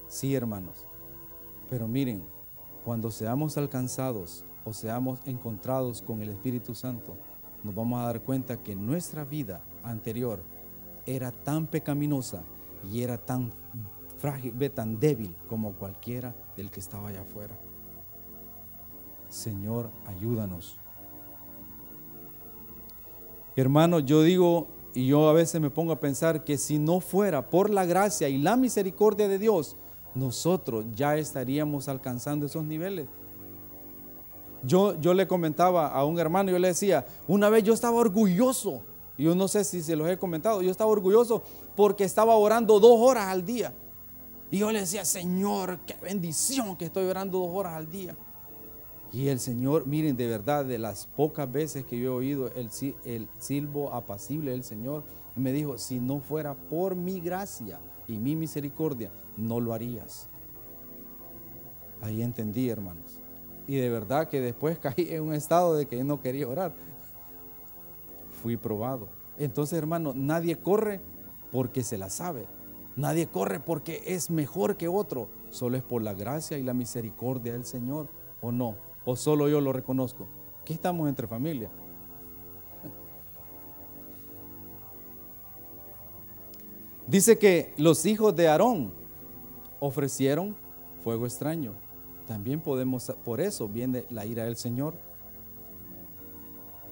Sí, 0.09 0.35
hermanos. 0.35 0.85
Pero 1.69 1.87
miren, 1.87 2.23
cuando 2.83 3.11
seamos 3.11 3.57
alcanzados 3.57 4.43
o 4.65 4.73
seamos 4.73 5.19
encontrados 5.25 6.01
con 6.01 6.21
el 6.21 6.29
Espíritu 6.29 6.75
Santo, 6.75 7.15
nos 7.63 7.73
vamos 7.73 8.01
a 8.01 8.05
dar 8.05 8.21
cuenta 8.21 8.57
que 8.57 8.75
nuestra 8.75 9.23
vida 9.23 9.61
anterior 9.83 10.41
era 11.05 11.31
tan 11.31 11.67
pecaminosa 11.67 12.43
y 12.91 13.03
era 13.03 13.17
tan 13.17 13.51
frágil, 14.19 14.53
tan 14.71 14.99
débil 14.99 15.35
como 15.47 15.73
cualquiera 15.73 16.35
del 16.55 16.69
que 16.69 16.79
estaba 16.79 17.09
allá 17.09 17.21
afuera. 17.21 17.57
Señor, 19.29 19.89
ayúdanos. 20.05 20.77
Hermano, 23.55 23.99
yo 23.99 24.21
digo 24.23 24.67
y 24.93 25.07
yo 25.07 25.29
a 25.29 25.33
veces 25.33 25.61
me 25.61 25.69
pongo 25.69 25.93
a 25.93 25.99
pensar 25.99 26.43
que 26.43 26.57
si 26.57 26.77
no 26.77 26.99
fuera 26.99 27.49
por 27.49 27.69
la 27.69 27.85
gracia 27.85 28.27
y 28.29 28.37
la 28.37 28.57
misericordia 28.57 29.27
de 29.27 29.39
Dios, 29.39 29.75
nosotros 30.15 30.85
ya 30.95 31.17
estaríamos 31.17 31.87
alcanzando 31.87 32.45
esos 32.45 32.63
niveles. 32.63 33.07
Yo, 34.63 34.99
yo 34.99 35.13
le 35.13 35.27
comentaba 35.27 35.87
a 35.87 36.03
un 36.03 36.19
hermano, 36.19 36.51
yo 36.51 36.59
le 36.59 36.69
decía, 36.69 37.05
una 37.27 37.49
vez 37.49 37.63
yo 37.63 37.73
estaba 37.73 37.97
orgulloso, 37.97 38.81
yo 39.17 39.35
no 39.35 39.47
sé 39.47 39.63
si 39.63 39.81
se 39.81 39.95
los 39.95 40.09
he 40.09 40.17
comentado, 40.17 40.61
yo 40.61 40.71
estaba 40.71 40.89
orgulloso 40.89 41.43
porque 41.75 42.03
estaba 42.03 42.35
orando 42.35 42.79
dos 42.79 42.99
horas 42.99 43.27
al 43.27 43.45
día. 43.45 43.73
Y 44.51 44.59
yo 44.59 44.71
le 44.71 44.79
decía, 44.79 45.05
Señor, 45.05 45.79
qué 45.85 45.95
bendición 46.01 46.75
que 46.75 46.85
estoy 46.85 47.05
orando 47.05 47.39
dos 47.39 47.51
horas 47.53 47.73
al 47.73 47.91
día. 47.91 48.15
Y 49.11 49.27
el 49.27 49.39
Señor, 49.39 49.87
miren, 49.87 50.15
de 50.17 50.27
verdad, 50.27 50.65
de 50.65 50.77
las 50.77 51.07
pocas 51.07 51.51
veces 51.51 51.85
que 51.85 51.99
yo 51.99 52.05
he 52.05 52.15
oído 52.15 52.51
el, 52.55 52.69
el 53.05 53.27
silbo 53.39 53.93
apacible 53.93 54.51
del 54.51 54.63
Señor, 54.63 55.03
me 55.35 55.51
dijo, 55.51 55.77
si 55.77 55.99
no 55.99 56.19
fuera 56.19 56.53
por 56.53 56.95
mi 56.95 57.19
gracia 57.19 57.79
y 58.07 58.17
mi 58.17 58.35
misericordia, 58.35 59.11
no 59.37 59.59
lo 59.59 59.73
harías. 59.73 60.27
Ahí 62.01 62.21
entendí, 62.21 62.69
hermanos. 62.69 63.19
Y 63.67 63.75
de 63.75 63.89
verdad 63.89 64.29
que 64.29 64.41
después 64.41 64.77
caí 64.81 65.07
en 65.09 65.23
un 65.23 65.33
estado 65.33 65.75
de 65.75 65.87
que 65.87 66.03
no 66.03 66.21
quería 66.21 66.47
orar. 66.47 66.73
Fui 68.41 68.57
probado. 68.57 69.07
Entonces, 69.37 69.77
hermano, 69.77 70.13
nadie 70.15 70.57
corre 70.57 71.01
porque 71.51 71.83
se 71.83 71.97
la 71.97 72.09
sabe. 72.09 72.45
Nadie 72.99 73.27
corre 73.27 73.59
porque 73.61 74.03
es 74.05 74.29
mejor 74.29 74.75
que 74.75 74.89
otro. 74.89 75.29
Solo 75.51 75.77
es 75.77 75.83
por 75.83 76.01
la 76.01 76.13
gracia 76.13 76.57
y 76.57 76.63
la 76.63 76.73
misericordia 76.73 77.53
del 77.53 77.63
Señor. 77.63 78.09
¿O 78.41 78.51
no? 78.51 78.75
¿O 79.05 79.15
solo 79.15 79.47
yo 79.47 79.61
lo 79.61 79.71
reconozco? 79.71 80.27
Que 80.65 80.73
estamos 80.73 81.07
entre 81.07 81.25
familia. 81.25 81.69
Dice 87.07 87.37
que 87.37 87.73
los 87.77 88.05
hijos 88.05 88.35
de 88.35 88.49
Aarón 88.49 88.91
ofrecieron 89.79 90.57
fuego 91.01 91.25
extraño. 91.25 91.75
También 92.27 92.59
podemos, 92.59 93.13
por 93.23 93.39
eso 93.39 93.69
viene 93.69 94.03
la 94.09 94.25
ira 94.25 94.43
del 94.43 94.57
Señor. 94.57 94.93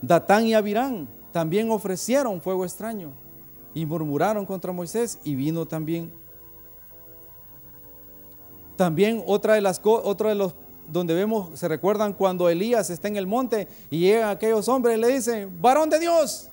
Datán 0.02 0.46
y 0.46 0.54
Abirán 0.54 1.10
también 1.34 1.70
ofrecieron 1.70 2.40
fuego 2.40 2.64
extraño 2.64 3.27
y 3.78 3.86
murmuraron 3.86 4.44
contra 4.44 4.72
Moisés 4.72 5.20
y 5.24 5.36
vino 5.36 5.68
también. 5.68 6.12
También 8.76 9.24
otra 9.28 9.54
de 9.54 9.62
las 9.62 9.80
otra 9.84 10.30
de 10.30 10.36
los 10.36 10.56
donde 10.88 11.14
vemos, 11.14 11.60
se 11.60 11.68
recuerdan 11.68 12.14
cuando 12.14 12.50
Elías 12.50 12.90
está 12.90 13.08
en 13.08 13.18
el 13.18 13.28
monte 13.28 13.68
y 13.92 14.00
llegan 14.00 14.30
aquellos 14.30 14.68
hombres 14.68 14.98
y 14.98 15.02
le 15.02 15.08
dicen, 15.10 15.62
varón 15.62 15.92
de 15.92 16.00
Dios. 16.00 16.50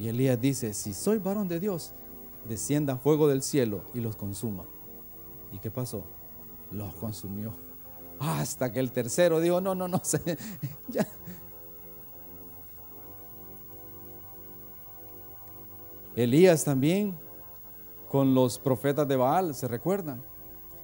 Y 0.00 0.08
Elías 0.08 0.40
dice, 0.40 0.74
si 0.74 0.92
soy 0.92 1.18
varón 1.18 1.46
de 1.46 1.60
Dios, 1.60 1.92
descienda 2.48 2.96
fuego 2.96 3.28
del 3.28 3.42
cielo 3.42 3.84
y 3.94 4.00
los 4.00 4.16
consuma. 4.16 4.64
¿Y 5.52 5.58
qué 5.58 5.70
pasó? 5.70 6.02
Los 6.72 6.92
consumió. 6.94 7.52
Hasta 8.18 8.72
que 8.72 8.80
el 8.80 8.90
tercero 8.90 9.38
dijo, 9.38 9.60
no, 9.60 9.76
no, 9.76 9.86
no, 9.86 10.02
ya, 10.88 11.06
Elías 16.14 16.64
también, 16.64 17.16
con 18.08 18.34
los 18.34 18.58
profetas 18.58 19.08
de 19.08 19.16
Baal, 19.16 19.54
¿se 19.54 19.66
recuerdan? 19.66 20.22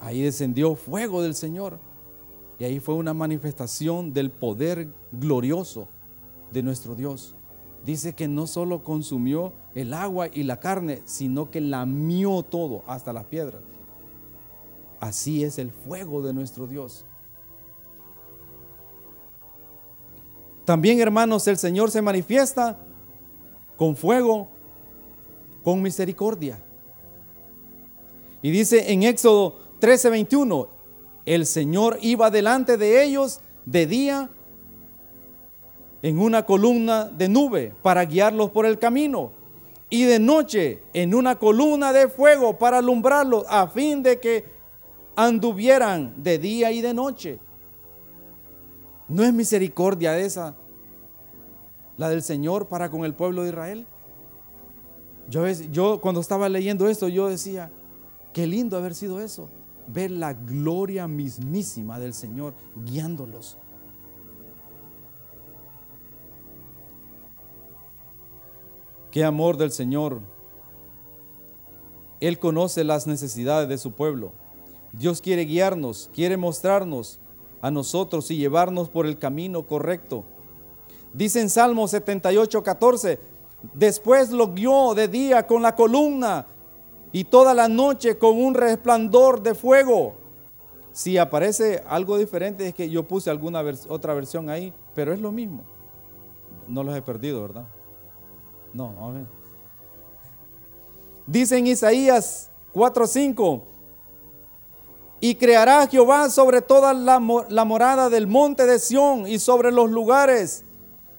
Ahí 0.00 0.23
descendió 0.23 0.75
fuego 0.75 1.23
del 1.23 1.35
Señor. 1.35 1.78
Y 2.58 2.64
ahí 2.64 2.80
fue 2.80 2.94
una 2.94 3.14
manifestación 3.14 4.12
del 4.12 4.30
poder 4.30 4.88
glorioso 5.12 5.88
de 6.50 6.62
nuestro 6.62 6.94
Dios. 6.94 7.37
Dice 7.85 8.14
que 8.14 8.26
no 8.26 8.47
solo 8.47 8.82
consumió 8.82 9.52
el 9.75 9.94
agua 9.94 10.28
y 10.32 10.42
la 10.42 10.58
carne, 10.58 11.02
sino 11.04 11.50
que 11.50 11.61
lamió 11.61 12.42
todo, 12.42 12.82
hasta 12.87 13.12
las 13.12 13.25
piedras. 13.26 13.62
Así 15.00 15.44
es 15.44 15.58
el 15.58 15.70
fuego 15.70 16.23
de 16.23 16.32
nuestro 16.32 16.66
Dios. 16.66 17.04
También, 20.64 21.00
hermanos, 21.00 21.47
el 21.47 21.56
Señor 21.56 21.90
se 21.90 22.02
manifiesta 22.02 22.78
con 23.76 23.97
fuego 23.97 24.49
con 25.68 25.82
misericordia. 25.82 26.58
Y 28.40 28.50
dice 28.50 28.90
en 28.90 29.02
Éxodo 29.02 29.56
13:21, 29.82 30.66
el 31.26 31.44
Señor 31.44 31.98
iba 32.00 32.30
delante 32.30 32.78
de 32.78 33.04
ellos 33.04 33.42
de 33.66 33.84
día 33.84 34.30
en 36.00 36.20
una 36.20 36.46
columna 36.46 37.04
de 37.04 37.28
nube 37.28 37.75
para 37.82 38.06
guiarlos 38.06 38.48
por 38.48 38.64
el 38.64 38.78
camino 38.78 39.32
y 39.90 40.04
de 40.04 40.18
noche 40.18 40.84
en 40.94 41.14
una 41.14 41.38
columna 41.38 41.92
de 41.92 42.08
fuego 42.08 42.56
para 42.56 42.78
alumbrarlos 42.78 43.44
a 43.46 43.68
fin 43.68 44.02
de 44.02 44.18
que 44.18 44.46
anduvieran 45.16 46.14
de 46.16 46.38
día 46.38 46.72
y 46.72 46.80
de 46.80 46.94
noche. 46.94 47.38
¿No 49.06 49.22
es 49.22 49.34
misericordia 49.34 50.18
esa 50.18 50.56
la 51.98 52.08
del 52.08 52.22
Señor 52.22 52.68
para 52.68 52.90
con 52.90 53.04
el 53.04 53.12
pueblo 53.12 53.42
de 53.42 53.50
Israel? 53.50 53.87
Yo, 55.28 56.00
cuando 56.00 56.20
estaba 56.20 56.49
leyendo 56.49 56.88
esto, 56.88 57.08
yo 57.08 57.28
decía, 57.28 57.70
qué 58.32 58.47
lindo 58.47 58.76
haber 58.78 58.94
sido 58.94 59.20
eso, 59.20 59.49
ver 59.87 60.11
la 60.11 60.32
gloria 60.32 61.06
mismísima 61.06 61.99
del 61.99 62.14
Señor 62.14 62.54
guiándolos. 62.76 63.58
Qué 69.11 69.25
amor 69.25 69.56
del 69.56 69.70
Señor 69.73 70.20
Él 72.20 72.38
conoce 72.38 72.85
las 72.85 73.06
necesidades 73.06 73.68
de 73.68 73.78
su 73.78 73.92
pueblo. 73.92 74.32
Dios 74.92 75.20
quiere 75.20 75.44
guiarnos, 75.44 76.11
quiere 76.14 76.37
mostrarnos 76.37 77.20
a 77.61 77.70
nosotros 77.70 78.30
y 78.30 78.37
llevarnos 78.37 78.88
por 78.88 79.06
el 79.06 79.18
camino 79.18 79.66
correcto. 79.66 80.25
Dice 81.12 81.40
en 81.40 81.50
Salmo 81.50 81.87
78, 81.87 82.62
14, 82.62 83.18
después 83.75 84.31
lo 84.31 84.53
guió 84.53 84.95
de 84.95 85.09
día 85.09 85.47
con 85.47 85.62
la 85.62 85.75
columna 85.75 86.47
y 87.12 87.25
toda 87.25 87.55
la 87.55 87.69
noche 87.69 88.19
con 88.19 88.41
un 88.41 88.55
resplandor 88.55 89.43
de 89.43 89.55
fuego. 89.55 90.15
Si 90.93 91.17
aparece 91.17 91.83
algo 91.88 92.19
diferente 92.19 92.69
es 92.69 92.75
que 92.75 92.91
yo 92.91 93.05
puse 93.05 93.31
alguna 93.31 93.62
otra 93.88 94.15
versión 94.15 94.50
ahí, 94.50 94.73
pero 94.95 95.12
es 95.12 95.21
lo 95.21 95.33
mismo. 95.33 95.62
No 96.67 96.83
los 96.83 96.97
he 96.97 97.03
perdido, 97.03 97.43
¿verdad? 97.43 97.67
No, 98.73 98.95
a 99.00 99.12
ver. 99.12 99.27
Dice 101.27 101.57
en 101.57 101.67
Isaías 101.67 102.50
4:5, 102.75 103.62
y 105.21 105.35
creará 105.35 105.87
Jehová 105.87 106.31
sobre 106.31 106.62
toda 106.62 106.95
la, 106.95 107.21
la 107.49 107.65
morada 107.65 108.09
del 108.09 108.27
monte 108.27 108.67
de 108.67 108.79
Sión 108.79 109.27
y 109.27 109.38
sobre 109.38 109.73
los 109.73 109.91
lugares 109.91 110.65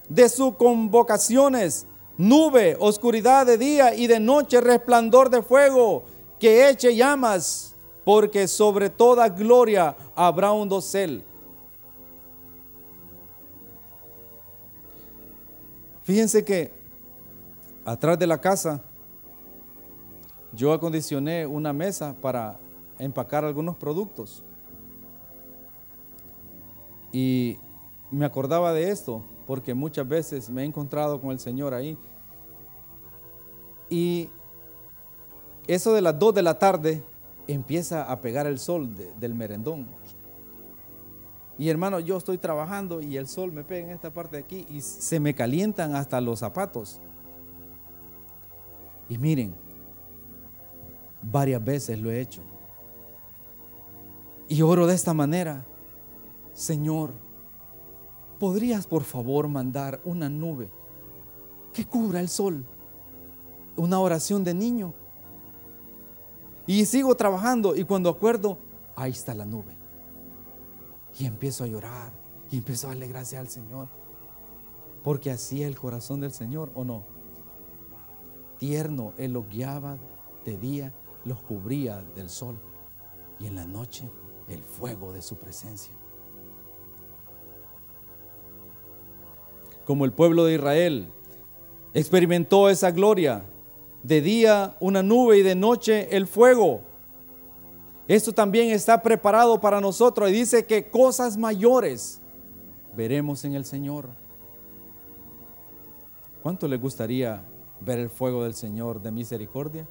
de 0.08 0.28
sus 0.28 0.56
convocaciones, 0.56 1.86
nube, 2.20 2.76
oscuridad 2.78 3.46
de 3.46 3.56
día 3.56 3.94
y 3.94 4.06
de 4.06 4.20
noche, 4.20 4.60
resplandor 4.60 5.30
de 5.30 5.42
fuego, 5.42 6.04
que 6.38 6.68
eche 6.68 6.94
llamas, 6.94 7.74
porque 8.04 8.46
sobre 8.46 8.90
toda 8.90 9.26
gloria 9.30 9.96
habrá 10.14 10.52
un 10.52 10.68
dosel. 10.68 11.24
Fíjense 16.02 16.44
que 16.44 16.72
atrás 17.86 18.18
de 18.18 18.26
la 18.26 18.38
casa 18.38 18.82
yo 20.52 20.74
acondicioné 20.74 21.46
una 21.46 21.72
mesa 21.72 22.14
para 22.20 22.58
empacar 22.98 23.46
algunos 23.46 23.76
productos. 23.76 24.42
Y 27.12 27.56
me 28.10 28.26
acordaba 28.26 28.74
de 28.74 28.90
esto 28.90 29.24
porque 29.46 29.72
muchas 29.72 30.06
veces 30.06 30.50
me 30.50 30.62
he 30.62 30.64
encontrado 30.66 31.18
con 31.18 31.30
el 31.30 31.40
Señor 31.40 31.72
ahí. 31.72 31.96
Y 33.90 34.30
eso 35.66 35.92
de 35.92 36.00
las 36.00 36.18
2 36.18 36.34
de 36.34 36.42
la 36.42 36.58
tarde 36.58 37.02
empieza 37.46 38.10
a 38.10 38.20
pegar 38.20 38.46
el 38.46 38.58
sol 38.58 38.94
del 39.18 39.34
merendón. 39.34 39.86
Y 41.58 41.68
hermano, 41.68 42.00
yo 42.00 42.16
estoy 42.16 42.38
trabajando 42.38 43.02
y 43.02 43.18
el 43.18 43.28
sol 43.28 43.52
me 43.52 43.64
pega 43.64 43.88
en 43.88 43.92
esta 43.92 44.10
parte 44.10 44.36
de 44.36 44.42
aquí 44.42 44.66
y 44.70 44.80
se 44.80 45.20
me 45.20 45.34
calientan 45.34 45.94
hasta 45.94 46.20
los 46.20 46.38
zapatos. 46.38 47.00
Y 49.10 49.18
miren, 49.18 49.54
varias 51.20 51.62
veces 51.62 51.98
lo 51.98 52.10
he 52.10 52.20
hecho. 52.20 52.40
Y 54.48 54.62
oro 54.62 54.86
de 54.86 54.94
esta 54.94 55.12
manera, 55.12 55.66
Señor, 56.54 57.12
¿podrías 58.38 58.86
por 58.86 59.04
favor 59.04 59.48
mandar 59.48 60.00
una 60.04 60.28
nube 60.28 60.70
que 61.72 61.84
cubra 61.84 62.20
el 62.20 62.28
sol? 62.28 62.64
Una 63.80 63.98
oración 63.98 64.44
de 64.44 64.52
niño. 64.52 64.92
Y 66.66 66.84
sigo 66.84 67.14
trabajando 67.14 67.74
y 67.74 67.84
cuando 67.84 68.10
acuerdo, 68.10 68.58
ahí 68.94 69.12
está 69.12 69.34
la 69.34 69.46
nube. 69.46 69.74
Y 71.18 71.26
empiezo 71.26 71.64
a 71.64 71.66
llorar 71.66 72.12
y 72.50 72.58
empiezo 72.58 72.86
a 72.86 72.90
darle 72.90 73.08
gracias 73.08 73.40
al 73.40 73.48
Señor. 73.48 73.88
Porque 75.02 75.30
así 75.30 75.62
es 75.62 75.68
el 75.68 75.78
corazón 75.78 76.20
del 76.20 76.32
Señor, 76.32 76.70
¿o 76.74 76.84
no? 76.84 77.04
Tierno, 78.58 79.14
Él 79.16 79.32
los 79.32 79.48
guiaba 79.48 79.96
de 80.44 80.58
día, 80.58 80.92
los 81.24 81.40
cubría 81.40 82.02
del 82.14 82.28
sol 82.28 82.60
y 83.38 83.46
en 83.46 83.54
la 83.54 83.64
noche 83.64 84.10
el 84.48 84.62
fuego 84.62 85.12
de 85.12 85.22
su 85.22 85.36
presencia. 85.38 85.94
como 89.90 90.04
el 90.04 90.12
pueblo 90.12 90.44
de 90.44 90.54
Israel. 90.54 91.08
Experimentó 91.94 92.68
esa 92.68 92.92
gloria. 92.92 93.42
De 94.02 94.20
día 94.20 94.76
una 94.80 95.02
nube 95.02 95.38
y 95.38 95.42
de 95.42 95.54
noche 95.54 96.14
el 96.16 96.26
fuego. 96.26 96.80
Esto 98.08 98.32
también 98.32 98.70
está 98.70 99.00
preparado 99.02 99.60
para 99.60 99.80
nosotros 99.80 100.30
y 100.30 100.32
dice 100.32 100.66
que 100.66 100.90
cosas 100.90 101.36
mayores 101.36 102.20
veremos 102.96 103.44
en 103.44 103.54
el 103.54 103.64
Señor. 103.64 104.08
¿Cuánto 106.42 106.66
le 106.66 106.76
gustaría 106.76 107.42
ver 107.80 107.98
el 107.98 108.10
fuego 108.10 108.44
del 108.44 108.54
Señor 108.54 109.00
de 109.00 109.12
misericordia? 109.12 109.86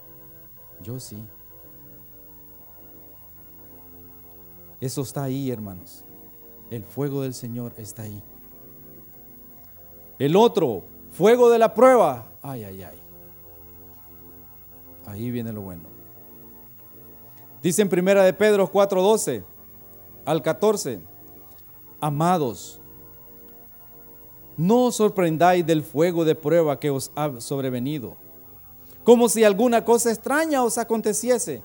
Yo 0.82 1.00
sí. 1.00 1.18
Eso 4.82 5.02
está 5.02 5.24
ahí, 5.24 5.52
hermanos. 5.52 6.04
El 6.72 6.84
fuego 6.84 7.22
del 7.22 7.34
Señor 7.34 7.74
está 7.78 8.04
ahí. 8.04 8.22
El 10.18 10.36
otro, 10.36 10.84
fuego 11.12 11.50
de 11.50 11.60
la 11.60 11.74
prueba. 11.74 12.32
Ay, 12.42 12.64
ay, 12.64 12.84
ay. 12.84 13.09
Ahí 15.10 15.32
viene 15.32 15.52
lo 15.52 15.62
bueno. 15.62 15.84
Dice 17.64 17.82
en 17.82 17.90
primera 17.90 18.24
de 18.24 18.32
Pedro 18.32 18.72
4:12 18.72 19.44
al 20.24 20.44
14, 20.44 21.00
amados, 22.00 22.80
no 24.56 24.86
os 24.86 24.96
sorprendáis 24.98 25.66
del 25.66 25.84
fuego 25.84 26.24
de 26.26 26.36
prueba 26.36 26.80
que 26.80 26.92
os 26.92 27.12
ha 27.16 27.42
sobrevenido, 27.42 28.18
como 29.04 29.28
si 29.30 29.44
alguna 29.44 29.84
cosa 29.84 30.12
extraña 30.12 30.64
os 30.64 30.78
aconteciese, 30.78 31.64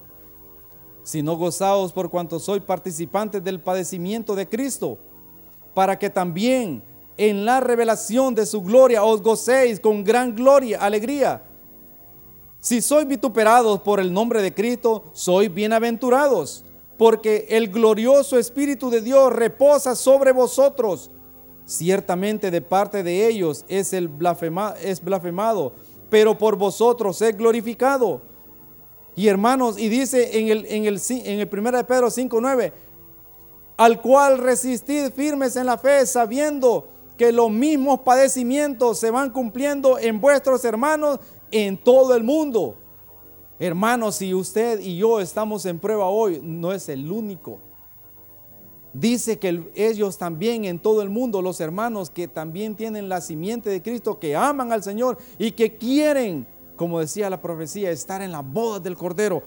sino 1.02 1.36
gozaos 1.36 1.92
por 1.92 2.08
cuanto 2.08 2.40
sois 2.40 2.62
participantes 2.62 3.44
del 3.44 3.60
padecimiento 3.60 4.34
de 4.34 4.48
Cristo, 4.48 4.96
para 5.74 5.98
que 5.98 6.08
también 6.08 6.82
en 7.18 7.44
la 7.44 7.60
revelación 7.60 8.34
de 8.34 8.46
su 8.46 8.62
gloria 8.62 9.04
os 9.04 9.20
gocéis 9.20 9.78
con 9.78 10.02
gran 10.02 10.34
gloria, 10.34 10.80
alegría. 10.80 11.42
Si 12.64 12.80
sois 12.80 13.06
vituperados 13.06 13.82
por 13.82 14.00
el 14.00 14.10
nombre 14.10 14.40
de 14.40 14.54
Cristo, 14.54 15.04
sois 15.12 15.52
bienaventurados, 15.52 16.64
porque 16.96 17.46
el 17.50 17.68
glorioso 17.68 18.38
Espíritu 18.38 18.88
de 18.88 19.02
Dios 19.02 19.30
reposa 19.30 19.94
sobre 19.94 20.32
vosotros. 20.32 21.10
Ciertamente 21.66 22.50
de 22.50 22.62
parte 22.62 23.02
de 23.02 23.26
ellos 23.26 23.66
es, 23.68 23.92
el 23.92 24.08
es 24.82 25.04
blasfemado, 25.04 25.74
pero 26.08 26.38
por 26.38 26.56
vosotros 26.56 27.20
es 27.20 27.36
glorificado. 27.36 28.22
Y 29.14 29.28
hermanos, 29.28 29.78
y 29.78 29.90
dice 29.90 30.40
en 30.40 30.48
el, 30.48 30.64
en 30.64 30.86
el, 30.86 30.98
en 31.10 31.40
el 31.40 31.50
1 31.52 31.70
de 31.70 31.84
Pedro 31.84 32.06
5.9, 32.06 32.72
al 33.76 34.00
cual 34.00 34.38
resistid 34.38 35.10
firmes 35.10 35.54
en 35.56 35.66
la 35.66 35.76
fe, 35.76 36.06
sabiendo 36.06 36.88
que 37.18 37.30
los 37.30 37.50
mismos 37.50 38.00
padecimientos 38.00 38.98
se 38.98 39.10
van 39.10 39.30
cumpliendo 39.30 39.98
en 39.98 40.20
vuestros 40.20 40.64
hermanos 40.64 41.20
en 41.54 41.76
todo 41.76 42.14
el 42.16 42.24
mundo. 42.24 42.76
Hermanos, 43.58 44.16
si 44.16 44.34
usted 44.34 44.80
y 44.80 44.96
yo 44.96 45.20
estamos 45.20 45.64
en 45.66 45.78
prueba 45.78 46.06
hoy, 46.06 46.40
no 46.42 46.72
es 46.72 46.88
el 46.88 47.10
único. 47.10 47.58
Dice 48.92 49.38
que 49.38 49.70
ellos 49.74 50.18
también 50.18 50.64
en 50.64 50.78
todo 50.78 51.02
el 51.02 51.10
mundo, 51.10 51.42
los 51.42 51.60
hermanos 51.60 52.10
que 52.10 52.28
también 52.28 52.74
tienen 52.74 53.08
la 53.08 53.20
simiente 53.20 53.70
de 53.70 53.82
Cristo, 53.82 54.18
que 54.18 54.34
aman 54.34 54.72
al 54.72 54.82
Señor 54.82 55.18
y 55.38 55.52
que 55.52 55.76
quieren, 55.76 56.46
como 56.76 57.00
decía 57.00 57.30
la 57.30 57.40
profecía, 57.40 57.90
estar 57.90 58.20
en 58.20 58.32
la 58.32 58.40
boda 58.40 58.80
del 58.80 58.96
Cordero, 58.96 59.42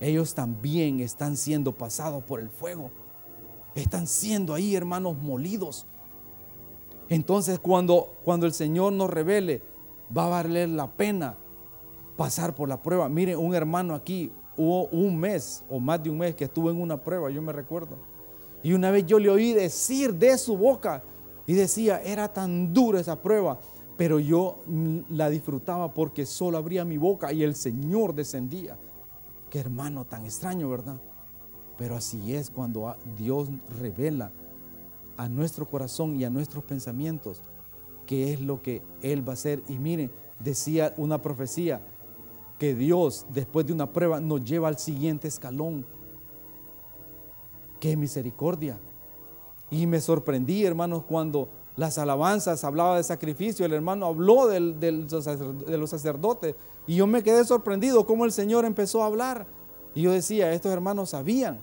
ellos 0.00 0.34
también 0.34 1.00
están 1.00 1.36
siendo 1.36 1.72
pasados 1.72 2.24
por 2.24 2.40
el 2.40 2.50
fuego. 2.50 2.90
Están 3.76 4.06
siendo 4.08 4.54
ahí, 4.54 4.74
hermanos, 4.74 5.16
molidos 5.16 5.86
entonces 7.14 7.58
cuando, 7.58 8.14
cuando 8.24 8.46
el 8.46 8.54
Señor 8.54 8.94
nos 8.94 9.10
revele, 9.10 9.60
va 10.16 10.26
a 10.26 10.42
valer 10.42 10.68
la 10.68 10.90
pena 10.90 11.36
pasar 12.16 12.54
por 12.54 12.68
la 12.68 12.80
prueba. 12.80 13.08
Mire, 13.08 13.36
un 13.36 13.54
hermano 13.54 13.94
aquí, 13.94 14.30
hubo 14.56 14.86
un 14.88 15.18
mes 15.18 15.64
o 15.68 15.80
más 15.80 16.02
de 16.02 16.10
un 16.10 16.18
mes 16.18 16.34
que 16.34 16.44
estuvo 16.44 16.70
en 16.70 16.80
una 16.80 16.96
prueba, 16.96 17.30
yo 17.30 17.42
me 17.42 17.52
recuerdo. 17.52 17.96
Y 18.62 18.74
una 18.74 18.90
vez 18.90 19.06
yo 19.06 19.18
le 19.18 19.30
oí 19.30 19.52
decir 19.52 20.14
de 20.14 20.38
su 20.38 20.56
boca 20.56 21.02
y 21.46 21.54
decía, 21.54 22.00
era 22.02 22.32
tan 22.32 22.72
dura 22.72 23.00
esa 23.00 23.20
prueba, 23.20 23.58
pero 23.96 24.20
yo 24.20 24.58
la 25.10 25.30
disfrutaba 25.30 25.92
porque 25.92 26.26
solo 26.26 26.58
abría 26.58 26.84
mi 26.84 26.98
boca 26.98 27.32
y 27.32 27.42
el 27.42 27.54
Señor 27.54 28.14
descendía. 28.14 28.78
Qué 29.50 29.58
hermano 29.58 30.04
tan 30.04 30.24
extraño, 30.24 30.68
¿verdad? 30.68 31.00
Pero 31.76 31.96
así 31.96 32.34
es 32.34 32.50
cuando 32.50 32.94
Dios 33.16 33.48
revela 33.80 34.30
a 35.16 35.28
nuestro 35.28 35.68
corazón 35.68 36.16
y 36.16 36.24
a 36.24 36.30
nuestros 36.30 36.64
pensamientos 36.64 37.42
qué 38.12 38.34
es 38.34 38.42
lo 38.42 38.60
que 38.60 38.82
Él 39.00 39.26
va 39.26 39.32
a 39.32 39.40
hacer. 39.40 39.62
Y 39.70 39.78
miren, 39.78 40.10
decía 40.38 40.92
una 40.98 41.22
profecía 41.22 41.80
que 42.58 42.74
Dios 42.74 43.24
después 43.30 43.66
de 43.66 43.72
una 43.72 43.90
prueba 43.90 44.20
nos 44.20 44.44
lleva 44.44 44.68
al 44.68 44.76
siguiente 44.78 45.28
escalón. 45.28 45.86
Qué 47.80 47.96
misericordia. 47.96 48.78
Y 49.70 49.86
me 49.86 49.98
sorprendí, 49.98 50.62
hermanos, 50.62 51.04
cuando 51.04 51.48
las 51.74 51.96
alabanzas, 51.96 52.64
hablaba 52.64 52.98
de 52.98 53.02
sacrificio, 53.02 53.64
el 53.64 53.72
hermano 53.72 54.04
habló 54.04 54.46
del, 54.46 54.78
de 54.78 54.92
los 54.92 55.88
sacerdotes 55.88 56.54
y 56.86 56.96
yo 56.96 57.06
me 57.06 57.22
quedé 57.22 57.46
sorprendido 57.46 58.04
cómo 58.04 58.26
el 58.26 58.32
Señor 58.32 58.66
empezó 58.66 59.02
a 59.02 59.06
hablar. 59.06 59.46
Y 59.94 60.02
yo 60.02 60.12
decía, 60.12 60.52
estos 60.52 60.70
hermanos 60.70 61.08
sabían, 61.08 61.60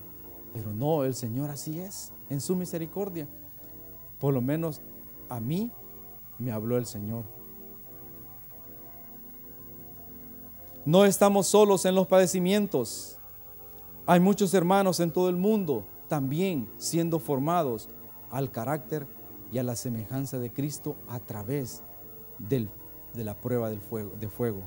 pero 0.51 0.73
no, 0.73 1.03
el 1.03 1.13
Señor 1.13 1.51
así 1.51 1.79
es, 1.79 2.11
en 2.27 2.41
su 2.41 2.55
misericordia. 2.55 3.27
Por 4.19 4.33
lo 4.33 4.41
menos 4.41 4.81
a 5.29 5.39
mí 5.39 5.71
me 6.39 6.51
habló 6.51 6.77
el 6.77 6.85
Señor. 6.85 7.23
No 10.85 11.05
estamos 11.05 11.47
solos 11.47 11.85
en 11.85 11.93
los 11.93 12.07
padecimientos. 12.07 13.17
Hay 14.05 14.19
muchos 14.19 14.53
hermanos 14.53 14.99
en 14.99 15.11
todo 15.11 15.29
el 15.29 15.35
mundo 15.35 15.83
también 16.07 16.67
siendo 16.77 17.19
formados 17.19 17.89
al 18.31 18.49
carácter 18.49 19.05
y 19.51 19.59
a 19.59 19.63
la 19.63 19.75
semejanza 19.75 20.39
de 20.39 20.51
Cristo 20.51 20.95
a 21.07 21.19
través 21.19 21.83
del, 22.39 22.69
de 23.13 23.23
la 23.23 23.35
prueba 23.35 23.69
del 23.69 23.81
fuego, 23.81 24.11
de 24.19 24.27
fuego. 24.27 24.63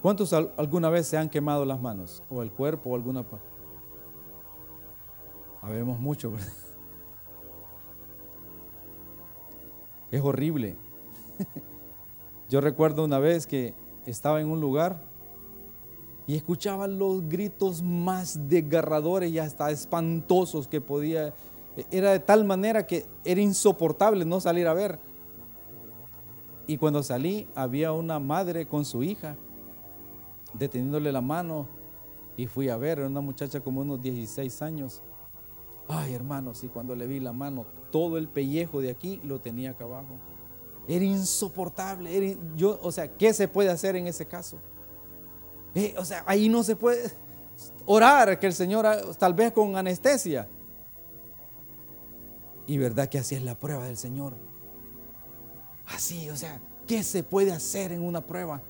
¿Cuántos 0.00 0.32
alguna 0.32 0.88
vez 0.88 1.06
se 1.08 1.18
han 1.18 1.28
quemado 1.28 1.64
las 1.64 1.80
manos 1.80 2.22
o 2.30 2.42
el 2.42 2.50
cuerpo 2.50 2.90
o 2.90 2.94
alguna 2.94 3.22
parte? 3.22 3.48
Habemos 5.60 5.98
mucho, 5.98 6.30
¿verdad? 6.30 6.65
Es 10.10 10.22
horrible. 10.22 10.76
Yo 12.48 12.60
recuerdo 12.60 13.04
una 13.04 13.18
vez 13.18 13.46
que 13.46 13.74
estaba 14.06 14.40
en 14.40 14.48
un 14.48 14.60
lugar 14.60 15.02
y 16.26 16.36
escuchaba 16.36 16.86
los 16.86 17.28
gritos 17.28 17.82
más 17.82 18.48
desgarradores 18.48 19.30
y 19.30 19.38
hasta 19.38 19.70
espantosos 19.70 20.68
que 20.68 20.80
podía. 20.80 21.34
Era 21.90 22.12
de 22.12 22.20
tal 22.20 22.44
manera 22.44 22.86
que 22.86 23.04
era 23.24 23.40
insoportable 23.40 24.24
no 24.24 24.40
salir 24.40 24.66
a 24.66 24.74
ver. 24.74 24.98
Y 26.66 26.78
cuando 26.78 27.02
salí 27.02 27.46
había 27.54 27.92
una 27.92 28.18
madre 28.18 28.66
con 28.66 28.84
su 28.84 29.02
hija 29.02 29.36
deteniéndole 30.52 31.12
la 31.12 31.20
mano 31.20 31.66
y 32.36 32.46
fui 32.46 32.68
a 32.68 32.76
ver, 32.76 32.98
era 32.98 33.06
una 33.06 33.20
muchacha 33.20 33.60
como 33.60 33.80
unos 33.80 34.02
16 34.02 34.62
años. 34.62 35.02
Ay, 35.88 36.14
hermanos, 36.14 36.64
y 36.64 36.68
cuando 36.68 36.96
le 36.96 37.06
vi 37.06 37.20
la 37.20 37.32
mano, 37.32 37.66
todo 37.92 38.18
el 38.18 38.28
pellejo 38.28 38.80
de 38.80 38.90
aquí 38.90 39.20
lo 39.22 39.40
tenía 39.40 39.70
acá 39.70 39.84
abajo. 39.84 40.18
Era 40.88 41.04
insoportable. 41.04 42.36
yo, 42.56 42.78
o 42.82 42.92
sea, 42.92 43.08
¿qué 43.16 43.32
se 43.32 43.48
puede 43.48 43.70
hacer 43.70 43.96
en 43.96 44.06
ese 44.06 44.26
caso? 44.26 44.58
Eh, 45.74 45.94
o 45.98 46.04
sea, 46.04 46.24
ahí 46.26 46.48
no 46.48 46.62
se 46.62 46.74
puede 46.74 47.12
orar 47.84 48.38
que 48.38 48.46
el 48.46 48.54
Señor, 48.54 48.86
tal 49.18 49.34
vez 49.34 49.52
con 49.52 49.76
anestesia. 49.76 50.48
Y 52.66 52.78
verdad 52.78 53.08
que 53.08 53.18
así 53.18 53.34
es 53.34 53.42
la 53.42 53.54
prueba 53.54 53.84
del 53.86 53.96
Señor. 53.96 54.34
Así, 55.86 56.28
o 56.30 56.36
sea, 56.36 56.60
¿qué 56.86 57.02
se 57.02 57.22
puede 57.22 57.52
hacer 57.52 57.92
en 57.92 58.02
una 58.02 58.20
prueba? 58.20 58.60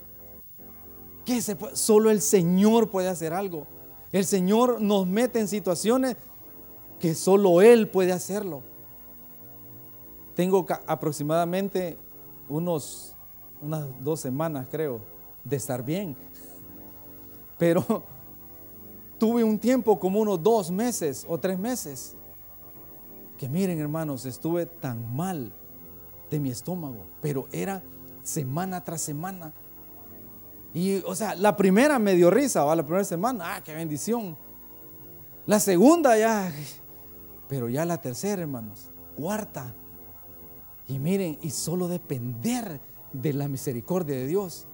¿Qué 1.24 1.40
se 1.40 1.56
puede? 1.56 1.76
Solo 1.76 2.10
el 2.10 2.20
Señor 2.20 2.90
puede 2.90 3.08
hacer 3.08 3.32
algo. 3.32 3.66
El 4.12 4.26
Señor 4.26 4.80
nos 4.80 5.06
mete 5.06 5.40
en 5.40 5.48
situaciones 5.48 6.16
que 7.00 7.14
solo 7.14 7.60
Él 7.62 7.88
puede 7.88 8.12
hacerlo. 8.12 8.62
Tengo 10.34 10.66
aproximadamente 10.86 11.96
unos, 12.48 13.16
unas 13.62 13.86
dos 14.02 14.20
semanas, 14.20 14.66
creo, 14.70 15.00
de 15.44 15.56
estar 15.56 15.84
bien. 15.84 16.16
Pero 17.58 17.84
tuve 19.18 19.42
un 19.44 19.58
tiempo 19.58 19.98
como 19.98 20.20
unos 20.20 20.42
dos 20.42 20.70
meses 20.70 21.24
o 21.28 21.38
tres 21.38 21.58
meses 21.58 22.16
que 23.36 23.48
miren 23.48 23.78
hermanos, 23.78 24.24
estuve 24.26 24.66
tan 24.66 25.14
mal 25.14 25.52
de 26.30 26.40
mi 26.40 26.50
estómago, 26.50 27.06
pero 27.20 27.46
era 27.52 27.82
semana 28.22 28.82
tras 28.82 29.02
semana. 29.02 29.52
Y 30.74 31.02
o 31.06 31.14
sea, 31.14 31.34
la 31.34 31.56
primera 31.56 31.98
me 31.98 32.14
dio 32.14 32.30
risa, 32.30 32.64
¿va? 32.64 32.74
la 32.74 32.82
primera 32.82 33.04
semana, 33.04 33.56
ah, 33.56 33.62
qué 33.62 33.74
bendición. 33.74 34.36
La 35.46 35.60
segunda 35.60 36.18
ya, 36.18 36.52
pero 37.48 37.68
ya 37.68 37.84
la 37.84 38.00
tercera, 38.00 38.42
hermanos, 38.42 38.90
cuarta. 39.16 39.74
Y 40.88 40.98
miren, 40.98 41.38
y 41.42 41.50
solo 41.50 41.88
depender 41.88 42.80
de 43.12 43.32
la 43.32 43.48
misericordia 43.48 44.16
de 44.16 44.26
Dios 44.26 44.66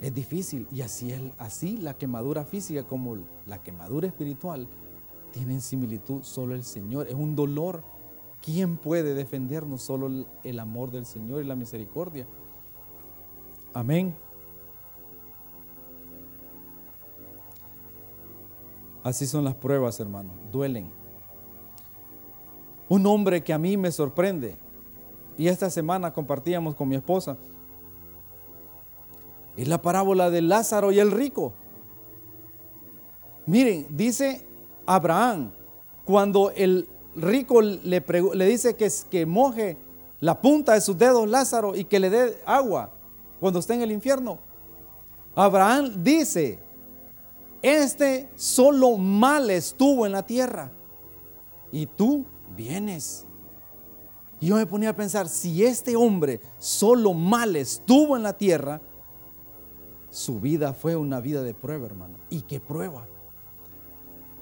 es 0.00 0.14
difícil. 0.14 0.66
Y 0.70 0.82
así, 0.82 1.12
es, 1.12 1.20
así 1.38 1.76
la 1.76 1.94
quemadura 1.94 2.44
física 2.44 2.84
como 2.84 3.16
la 3.46 3.62
quemadura 3.62 4.06
espiritual 4.06 4.66
tienen 5.32 5.60
similitud. 5.60 6.22
Solo 6.22 6.54
el 6.54 6.64
Señor. 6.64 7.08
Es 7.08 7.14
un 7.14 7.34
dolor. 7.34 7.82
¿Quién 8.42 8.76
puede 8.76 9.14
defendernos? 9.14 9.82
Solo 9.82 10.08
el, 10.08 10.26
el 10.42 10.60
amor 10.60 10.90
del 10.90 11.06
Señor 11.06 11.42
y 11.42 11.46
la 11.46 11.56
misericordia. 11.56 12.26
Amén. 13.72 14.14
Así 19.04 19.26
son 19.26 19.44
las 19.44 19.54
pruebas, 19.54 20.00
hermano. 20.00 20.30
Duelen. 20.50 20.90
Un 22.88 23.06
hombre 23.06 23.44
que 23.44 23.52
a 23.52 23.58
mí 23.58 23.76
me 23.76 23.92
sorprende. 23.92 24.56
Y 25.38 25.46
esta 25.46 25.70
semana 25.70 26.12
compartíamos 26.12 26.74
con 26.74 26.88
mi 26.88 26.96
esposa 26.96 27.36
es 29.56 29.68
la 29.68 29.80
parábola 29.80 30.30
de 30.30 30.42
Lázaro 30.42 30.92
y 30.92 30.98
el 30.98 31.10
rico. 31.10 31.52
Miren, 33.46 33.86
dice 33.90 34.44
Abraham, 34.86 35.50
cuando 36.04 36.50
el 36.50 36.88
rico 37.14 37.60
le, 37.60 38.04
le 38.34 38.46
dice 38.46 38.74
que, 38.74 38.90
que 39.10 39.26
moje 39.26 39.76
la 40.20 40.40
punta 40.40 40.74
de 40.74 40.80
sus 40.80 40.98
dedos 40.98 41.28
Lázaro 41.28 41.76
y 41.76 41.84
que 41.84 42.00
le 42.00 42.10
dé 42.10 42.38
agua 42.46 42.90
cuando 43.38 43.60
esté 43.60 43.74
en 43.74 43.82
el 43.82 43.92
infierno. 43.92 44.38
Abraham 45.34 46.02
dice, 46.02 46.58
este 47.64 48.28
solo 48.34 48.98
mal 48.98 49.48
estuvo 49.48 50.04
en 50.04 50.12
la 50.12 50.26
tierra 50.26 50.70
y 51.72 51.86
tú 51.86 52.26
vienes. 52.54 53.26
Y 54.38 54.48
yo 54.48 54.56
me 54.56 54.66
ponía 54.66 54.90
a 54.90 54.96
pensar, 54.96 55.30
si 55.30 55.64
este 55.64 55.96
hombre 55.96 56.42
solo 56.58 57.14
mal 57.14 57.56
estuvo 57.56 58.18
en 58.18 58.22
la 58.22 58.36
tierra, 58.36 58.82
su 60.10 60.40
vida 60.40 60.74
fue 60.74 60.94
una 60.94 61.20
vida 61.20 61.42
de 61.42 61.54
prueba, 61.54 61.86
hermano. 61.86 62.18
¿Y 62.28 62.42
qué 62.42 62.60
prueba? 62.60 63.06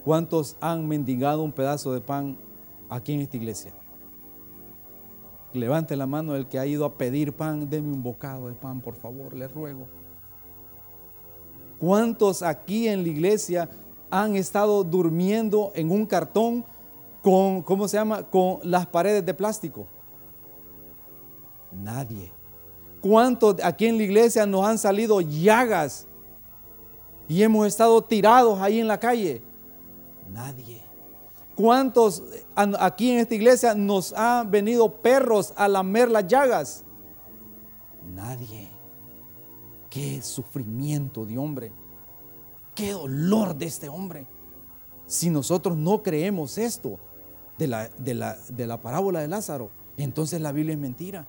¿Cuántos 0.04 0.56
han 0.60 0.88
mendigado 0.88 1.44
un 1.44 1.52
pedazo 1.52 1.92
de 1.94 2.00
pan 2.00 2.36
aquí 2.90 3.12
en 3.12 3.20
esta 3.20 3.36
iglesia? 3.36 3.72
Levante 5.52 5.94
la 5.94 6.08
mano 6.08 6.34
el 6.34 6.48
que 6.48 6.58
ha 6.58 6.66
ido 6.66 6.84
a 6.84 6.94
pedir 6.94 7.34
pan, 7.34 7.70
deme 7.70 7.92
un 7.92 8.02
bocado 8.02 8.48
de 8.48 8.54
pan, 8.54 8.80
por 8.80 8.96
favor, 8.96 9.34
le 9.34 9.46
ruego. 9.46 9.86
¿Cuántos 11.82 12.44
aquí 12.44 12.86
en 12.86 13.02
la 13.02 13.08
iglesia 13.08 13.68
han 14.08 14.36
estado 14.36 14.84
durmiendo 14.84 15.72
en 15.74 15.90
un 15.90 16.06
cartón 16.06 16.64
con, 17.24 17.60
¿cómo 17.62 17.88
se 17.88 17.96
llama? 17.96 18.22
Con 18.22 18.60
las 18.62 18.86
paredes 18.86 19.26
de 19.26 19.34
plástico? 19.34 19.88
Nadie. 21.72 22.30
¿Cuántos 23.00 23.56
aquí 23.64 23.86
en 23.86 23.96
la 23.96 24.04
iglesia 24.04 24.46
nos 24.46 24.64
han 24.64 24.78
salido 24.78 25.20
llagas 25.22 26.06
y 27.26 27.42
hemos 27.42 27.66
estado 27.66 28.00
tirados 28.00 28.60
ahí 28.60 28.78
en 28.78 28.86
la 28.86 29.00
calle? 29.00 29.42
Nadie. 30.30 30.80
¿Cuántos 31.56 32.22
aquí 32.54 33.10
en 33.10 33.18
esta 33.18 33.34
iglesia 33.34 33.74
nos 33.74 34.12
han 34.12 34.48
venido 34.48 34.88
perros 34.88 35.52
a 35.56 35.66
lamer 35.66 36.12
las 36.12 36.28
llagas? 36.28 36.84
Nadie. 38.14 38.71
Qué 39.92 40.22
sufrimiento 40.22 41.26
de 41.26 41.36
hombre. 41.36 41.70
Qué 42.74 42.92
dolor 42.92 43.54
de 43.54 43.66
este 43.66 43.90
hombre. 43.90 44.26
Si 45.06 45.28
nosotros 45.28 45.76
no 45.76 46.02
creemos 46.02 46.56
esto 46.56 46.98
de 47.58 47.66
la, 47.66 47.88
de 47.98 48.14
la, 48.14 48.38
de 48.48 48.66
la 48.66 48.80
parábola 48.80 49.20
de 49.20 49.28
Lázaro, 49.28 49.68
entonces 49.98 50.40
la 50.40 50.50
Biblia 50.50 50.72
es 50.72 50.80
mentira. 50.80 51.26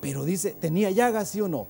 Pero 0.00 0.24
dice, 0.24 0.52
¿tenía 0.52 0.90
llagas, 0.92 1.28
sí 1.28 1.42
o 1.42 1.48
no? 1.48 1.66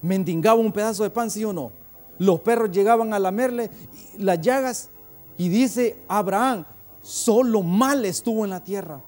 ¿Mendigaba 0.00 0.58
un 0.58 0.72
pedazo 0.72 1.02
de 1.02 1.10
pan, 1.10 1.30
sí 1.30 1.44
o 1.44 1.52
no? 1.52 1.70
Los 2.18 2.40
perros 2.40 2.70
llegaban 2.70 3.12
a 3.12 3.18
lamerle 3.18 3.70
las 4.16 4.40
llagas 4.40 4.88
y 5.36 5.50
dice 5.50 5.98
Abraham, 6.08 6.64
solo 7.02 7.62
mal 7.62 8.06
estuvo 8.06 8.44
en 8.44 8.50
la 8.50 8.64
tierra. 8.64 9.02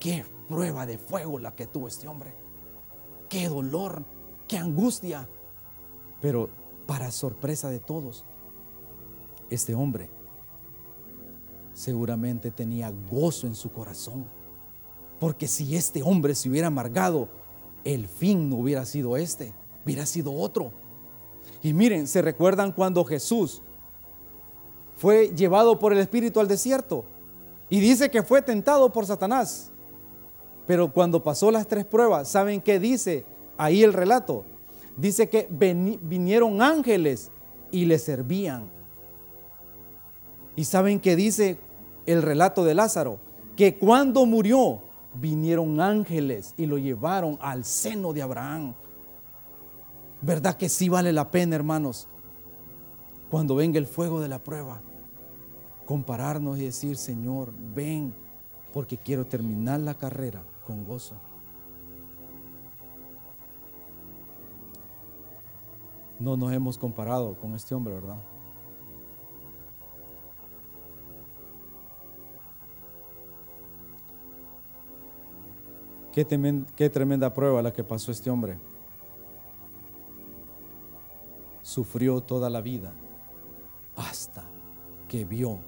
Qué 0.00 0.24
prueba 0.48 0.86
de 0.86 0.96
fuego 0.96 1.38
la 1.38 1.54
que 1.54 1.66
tuvo 1.66 1.88
este 1.88 2.08
hombre. 2.08 2.34
Qué 3.28 3.50
dolor, 3.50 4.02
qué 4.48 4.58
angustia. 4.58 5.28
Pero 6.20 6.48
para 6.86 7.10
sorpresa 7.10 7.68
de 7.70 7.78
todos, 7.78 8.24
este 9.50 9.74
hombre 9.74 10.08
seguramente 11.74 12.50
tenía 12.50 12.92
gozo 13.10 13.46
en 13.46 13.54
su 13.54 13.70
corazón. 13.70 14.26
Porque 15.20 15.48
si 15.48 15.76
este 15.76 16.02
hombre 16.02 16.34
se 16.34 16.48
hubiera 16.48 16.68
amargado, 16.68 17.28
el 17.84 18.08
fin 18.08 18.50
no 18.50 18.56
hubiera 18.56 18.84
sido 18.84 19.16
este, 19.16 19.52
hubiera 19.84 20.06
sido 20.06 20.34
otro. 20.34 20.72
Y 21.62 21.72
miren, 21.72 22.06
¿se 22.06 22.22
recuerdan 22.22 22.72
cuando 22.72 23.04
Jesús 23.04 23.62
fue 24.96 25.28
llevado 25.28 25.78
por 25.78 25.92
el 25.92 25.98
Espíritu 25.98 26.40
al 26.40 26.48
desierto? 26.48 27.04
Y 27.68 27.80
dice 27.80 28.10
que 28.10 28.22
fue 28.22 28.42
tentado 28.42 28.92
por 28.92 29.06
Satanás. 29.06 29.70
Pero 30.66 30.92
cuando 30.92 31.22
pasó 31.22 31.50
las 31.50 31.66
tres 31.66 31.84
pruebas, 31.84 32.28
¿saben 32.28 32.60
qué 32.60 32.78
dice 32.78 33.24
ahí 33.56 33.82
el 33.82 33.92
relato? 33.92 34.44
Dice 34.96 35.28
que 35.28 35.46
vinieron 35.50 36.62
ángeles 36.62 37.30
y 37.70 37.84
le 37.84 37.98
servían. 37.98 38.68
¿Y 40.54 40.64
saben 40.64 41.00
qué 41.00 41.16
dice 41.16 41.58
el 42.06 42.22
relato 42.22 42.64
de 42.64 42.74
Lázaro? 42.74 43.18
Que 43.56 43.76
cuando 43.76 44.24
murió, 44.24 44.80
vinieron 45.14 45.80
ángeles 45.80 46.54
y 46.56 46.66
lo 46.66 46.78
llevaron 46.78 47.38
al 47.40 47.64
seno 47.64 48.12
de 48.12 48.22
Abraham. 48.22 48.74
¿Verdad 50.22 50.56
que 50.56 50.68
sí 50.68 50.88
vale 50.88 51.12
la 51.12 51.30
pena, 51.30 51.56
hermanos? 51.56 52.08
Cuando 53.30 53.54
venga 53.54 53.78
el 53.78 53.86
fuego 53.86 54.20
de 54.20 54.28
la 54.28 54.38
prueba, 54.38 54.80
compararnos 55.84 56.58
y 56.58 56.64
decir, 56.64 56.96
Señor, 56.96 57.52
ven, 57.74 58.14
porque 58.72 58.96
quiero 58.96 59.26
terminar 59.26 59.80
la 59.80 59.94
carrera 59.94 60.42
con 60.66 60.84
gozo. 60.84 61.14
No 66.18 66.36
nos 66.36 66.52
hemos 66.52 66.78
comparado 66.78 67.34
con 67.38 67.54
este 67.54 67.74
hombre, 67.74 67.94
¿verdad? 67.94 68.18
Qué 76.12 76.24
tremenda, 76.88 77.34
prueba 77.34 77.60
la 77.60 77.74
que 77.74 77.84
pasó 77.84 78.10
este 78.10 78.30
hombre. 78.30 78.58
Sufrió 81.60 82.22
toda 82.22 82.48
la 82.48 82.62
vida 82.62 82.94
hasta 83.96 84.44
que 85.08 85.26
vio 85.26 85.58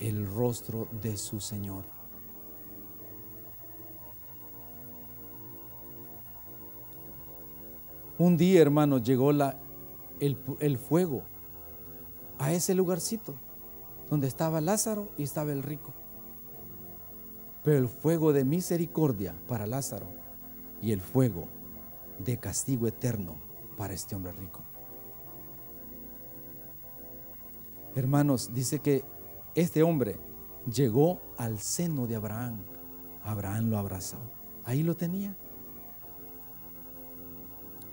el 0.00 0.26
rostro 0.26 0.86
de 1.00 1.16
su 1.16 1.40
Señor. 1.40 1.97
Un 8.18 8.36
día, 8.36 8.60
hermano, 8.60 8.98
llegó 8.98 9.32
la, 9.32 9.56
el, 10.20 10.36
el 10.60 10.78
fuego 10.78 11.22
a 12.38 12.52
ese 12.52 12.74
lugarcito 12.74 13.34
donde 14.10 14.26
estaba 14.26 14.60
Lázaro 14.60 15.08
y 15.16 15.22
estaba 15.22 15.52
el 15.52 15.62
rico 15.62 15.92
pero 17.68 17.80
el 17.80 17.88
fuego 17.88 18.32
de 18.32 18.44
misericordia 18.46 19.34
para 19.46 19.66
Lázaro 19.66 20.06
y 20.80 20.92
el 20.92 21.02
fuego 21.02 21.44
de 22.18 22.38
castigo 22.38 22.86
eterno 22.86 23.34
para 23.76 23.92
este 23.92 24.14
hombre 24.16 24.32
rico. 24.32 24.60
Hermanos, 27.94 28.54
dice 28.54 28.78
que 28.78 29.04
este 29.54 29.82
hombre 29.82 30.16
llegó 30.72 31.20
al 31.36 31.58
seno 31.58 32.06
de 32.06 32.16
Abraham. 32.16 32.64
Abraham 33.22 33.68
lo 33.68 33.76
abrazó. 33.76 34.16
Ahí 34.64 34.82
lo 34.82 34.96
tenía. 34.96 35.36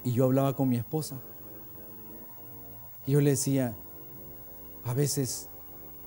Y 0.05 0.13
yo 0.13 0.23
hablaba 0.23 0.55
con 0.55 0.69
mi 0.69 0.77
esposa. 0.77 1.19
Y 3.05 3.11
yo 3.11 3.21
le 3.21 3.31
decía, 3.31 3.75
a 4.85 4.93
veces 4.93 5.49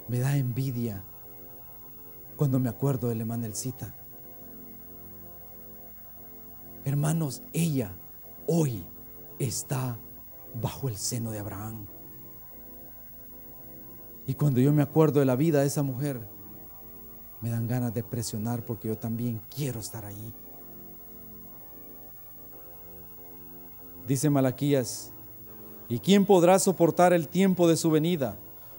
me 0.09 0.21
da 0.21 0.39
envidia 0.39 1.03
cuando 2.37 2.59
me 2.59 2.71
acuerdo 2.71 3.09
de 3.09 3.17
la 3.17 3.53
cita 3.53 3.95
Hermanos, 6.85 7.43
ella 7.53 7.93
hoy 8.47 8.83
está 9.39 9.99
bajo 10.55 10.89
el 10.89 10.97
seno 10.97 11.31
de 11.31 11.39
Abraham. 11.39 11.87
Y 14.27 14.35
cuando 14.35 14.61
yo 14.61 14.73
me 14.73 14.83
acuerdo 14.83 15.21
de 15.21 15.27
la 15.27 15.37
vida 15.37 15.61
de 15.61 15.67
esa 15.67 15.83
mujer, 15.83 16.27
me 17.43 17.51
dan 17.51 17.67
ganas 17.67 17.93
de 17.93 18.03
presionar 18.03 18.65
porque 18.65 18.89
yo 18.89 18.97
también 18.97 19.41
quiero 19.55 19.81
estar 19.81 20.07
ahí. 20.07 20.33
Dice 24.09 24.31
Malaquías, 24.31 25.13
¿y 25.87 25.99
quién 25.99 26.25
podrá 26.25 26.59
soportar 26.59 27.13
el 27.13 27.29
tiempo 27.29 27.69
de 27.69 27.77
su 27.77 27.91
venida? 27.91 28.39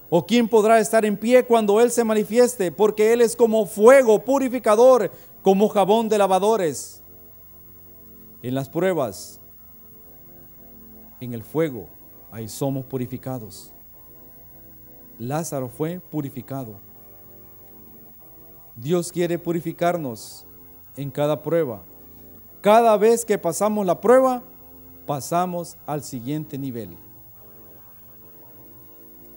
¿O 0.09 0.25
quién 0.25 0.49
podrá 0.49 0.79
estar 0.79 1.05
en 1.05 1.15
pie 1.15 1.45
cuando 1.45 1.79
Él 1.79 1.91
se 1.91 2.03
manifieste? 2.03 2.71
Porque 2.71 3.13
Él 3.13 3.21
es 3.21 3.35
como 3.35 3.67
fuego 3.67 4.25
purificador, 4.25 5.11
como 5.43 5.69
jabón 5.69 6.09
de 6.09 6.17
lavadores. 6.17 7.03
En 8.41 8.55
las 8.55 8.69
pruebas, 8.69 9.39
en 11.21 11.33
el 11.33 11.43
fuego, 11.43 11.87
ahí 12.31 12.47
somos 12.47 12.83
purificados. 12.85 13.71
Lázaro 15.19 15.69
fue 15.69 15.99
purificado. 15.99 16.73
Dios 18.75 19.11
quiere 19.11 19.37
purificarnos 19.37 20.47
en 20.97 21.11
cada 21.11 21.43
prueba. 21.43 21.83
Cada 22.61 22.97
vez 22.97 23.23
que 23.23 23.37
pasamos 23.37 23.85
la 23.85 24.01
prueba, 24.01 24.41
pasamos 25.09 25.75
al 25.87 26.03
siguiente 26.03 26.55
nivel. 26.55 26.95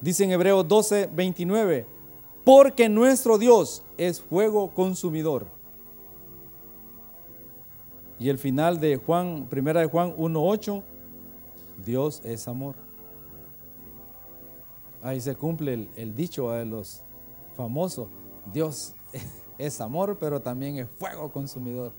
Dice 0.03 0.23
en 0.23 0.31
Hebreos 0.31 0.69
12, 0.69 1.09
29, 1.15 1.87
porque 2.45 2.91
nuestro 2.91 3.39
Dios 3.39 3.83
es 3.97 4.21
fuego 4.21 4.69
consumidor. 4.75 5.47
Y 8.19 8.29
el 8.29 8.37
final 8.37 8.81
de 8.81 8.99
Juan, 8.99 9.47
primera 9.49 9.81
de 9.81 9.87
Juan 9.87 10.15
1.8, 10.15 10.83
Dios 11.87 12.21
es 12.23 12.47
amor. 12.49 12.75
Ahí 15.03 15.23
se 15.23 15.35
cumple 15.35 15.73
el, 15.73 15.89
el 15.97 16.15
dicho 16.15 16.51
de 16.51 16.67
los 16.67 17.03
famosos, 17.57 18.09
Dios 18.53 18.95
es 19.57 19.81
amor, 19.81 20.19
pero 20.21 20.39
también 20.39 20.77
es 20.77 20.89
fuego 20.99 21.33
consumidor. 21.33 21.93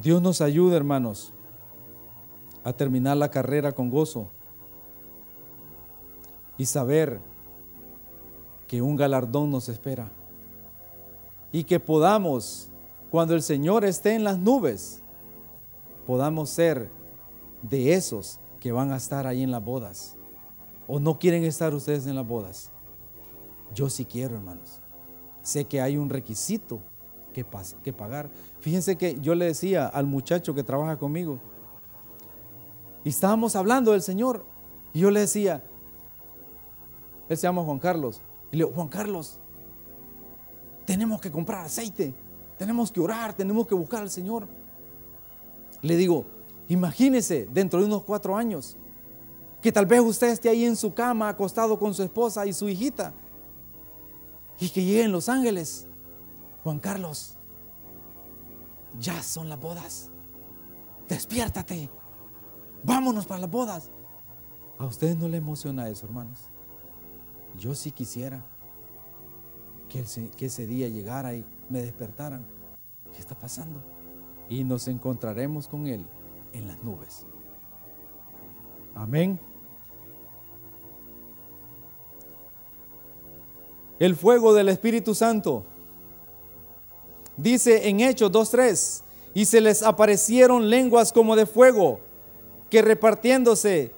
Dios 0.00 0.22
nos 0.22 0.40
ayuda, 0.40 0.76
hermanos, 0.76 1.32
a 2.62 2.72
terminar 2.72 3.16
la 3.16 3.32
carrera 3.32 3.72
con 3.72 3.90
gozo 3.90 4.28
y 6.56 6.66
saber 6.66 7.20
que 8.68 8.80
un 8.80 8.94
galardón 8.94 9.50
nos 9.50 9.68
espera 9.68 10.08
y 11.50 11.64
que 11.64 11.80
podamos, 11.80 12.70
cuando 13.10 13.34
el 13.34 13.42
Señor 13.42 13.84
esté 13.84 14.14
en 14.14 14.22
las 14.22 14.38
nubes, 14.38 15.02
podamos 16.06 16.48
ser 16.50 16.92
de 17.62 17.94
esos 17.94 18.38
que 18.60 18.70
van 18.70 18.92
a 18.92 18.98
estar 18.98 19.26
ahí 19.26 19.42
en 19.42 19.50
las 19.50 19.64
bodas. 19.64 20.16
¿O 20.86 21.00
no 21.00 21.18
quieren 21.18 21.42
estar 21.42 21.74
ustedes 21.74 22.06
en 22.06 22.14
las 22.14 22.26
bodas? 22.26 22.70
Yo 23.74 23.90
sí 23.90 24.04
quiero, 24.04 24.36
hermanos. 24.36 24.80
Sé 25.42 25.64
que 25.64 25.80
hay 25.80 25.96
un 25.96 26.08
requisito 26.08 26.78
que, 27.82 27.92
pagar. 27.92 28.30
Fíjense 28.60 28.96
que 28.96 29.18
yo 29.20 29.34
le 29.34 29.46
decía 29.46 29.86
al 29.86 30.06
muchacho 30.06 30.54
que 30.54 30.62
trabaja 30.62 30.96
conmigo, 30.96 31.38
y 33.04 33.10
estábamos 33.10 33.56
hablando 33.56 33.92
del 33.92 34.02
Señor, 34.02 34.44
y 34.92 35.00
yo 35.00 35.10
le 35.10 35.20
decía, 35.20 35.62
él 37.28 37.36
se 37.36 37.42
llama 37.42 37.62
Juan 37.62 37.78
Carlos, 37.78 38.20
y 38.50 38.56
le 38.56 38.64
digo, 38.64 38.74
Juan 38.74 38.88
Carlos, 38.88 39.38
tenemos 40.84 41.20
que 41.20 41.30
comprar 41.30 41.64
aceite, 41.64 42.14
tenemos 42.56 42.90
que 42.90 43.00
orar, 43.00 43.34
tenemos 43.34 43.66
que 43.66 43.74
buscar 43.74 44.02
al 44.02 44.10
Señor. 44.10 44.46
Le 45.82 45.96
digo, 45.96 46.24
imagínese 46.68 47.48
dentro 47.52 47.80
de 47.80 47.86
unos 47.86 48.02
cuatro 48.04 48.36
años, 48.36 48.76
que 49.60 49.72
tal 49.72 49.86
vez 49.86 50.00
usted 50.00 50.28
esté 50.28 50.48
ahí 50.48 50.64
en 50.64 50.76
su 50.76 50.94
cama 50.94 51.28
acostado 51.28 51.78
con 51.78 51.92
su 51.94 52.02
esposa 52.02 52.46
y 52.46 52.52
su 52.52 52.68
hijita, 52.68 53.12
y 54.60 54.68
que 54.68 54.84
lleguen 54.84 55.12
los 55.12 55.28
ángeles. 55.28 55.87
Juan 56.62 56.78
Carlos, 56.78 57.36
ya 58.98 59.22
son 59.22 59.48
las 59.48 59.60
bodas. 59.60 60.10
Despiértate. 61.08 61.88
Vámonos 62.82 63.26
para 63.26 63.40
las 63.40 63.50
bodas. 63.50 63.90
¿A 64.78 64.84
ustedes 64.84 65.16
no 65.16 65.28
le 65.28 65.38
emociona 65.38 65.88
eso, 65.88 66.06
hermanos? 66.06 66.50
Yo 67.58 67.74
sí 67.74 67.90
quisiera 67.90 68.44
que, 69.88 70.04
que 70.36 70.46
ese 70.46 70.66
día 70.66 70.88
llegara 70.88 71.34
y 71.34 71.44
me 71.68 71.82
despertaran. 71.82 72.46
¿Qué 73.12 73.20
está 73.20 73.36
pasando? 73.36 73.80
Y 74.48 74.64
nos 74.64 74.86
encontraremos 74.88 75.68
con 75.68 75.86
Él 75.86 76.04
en 76.52 76.68
las 76.68 76.82
nubes. 76.82 77.26
Amén. 78.94 79.38
El 83.98 84.14
fuego 84.14 84.54
del 84.54 84.68
Espíritu 84.68 85.14
Santo 85.14 85.64
Dice 87.38 87.88
en 87.88 88.00
Hechos 88.00 88.32
2.3, 88.32 89.02
y 89.32 89.44
se 89.44 89.60
les 89.60 89.84
aparecieron 89.84 90.68
lenguas 90.68 91.12
como 91.12 91.36
de 91.36 91.46
fuego, 91.46 92.00
que 92.68 92.82
repartiéndose 92.82 93.92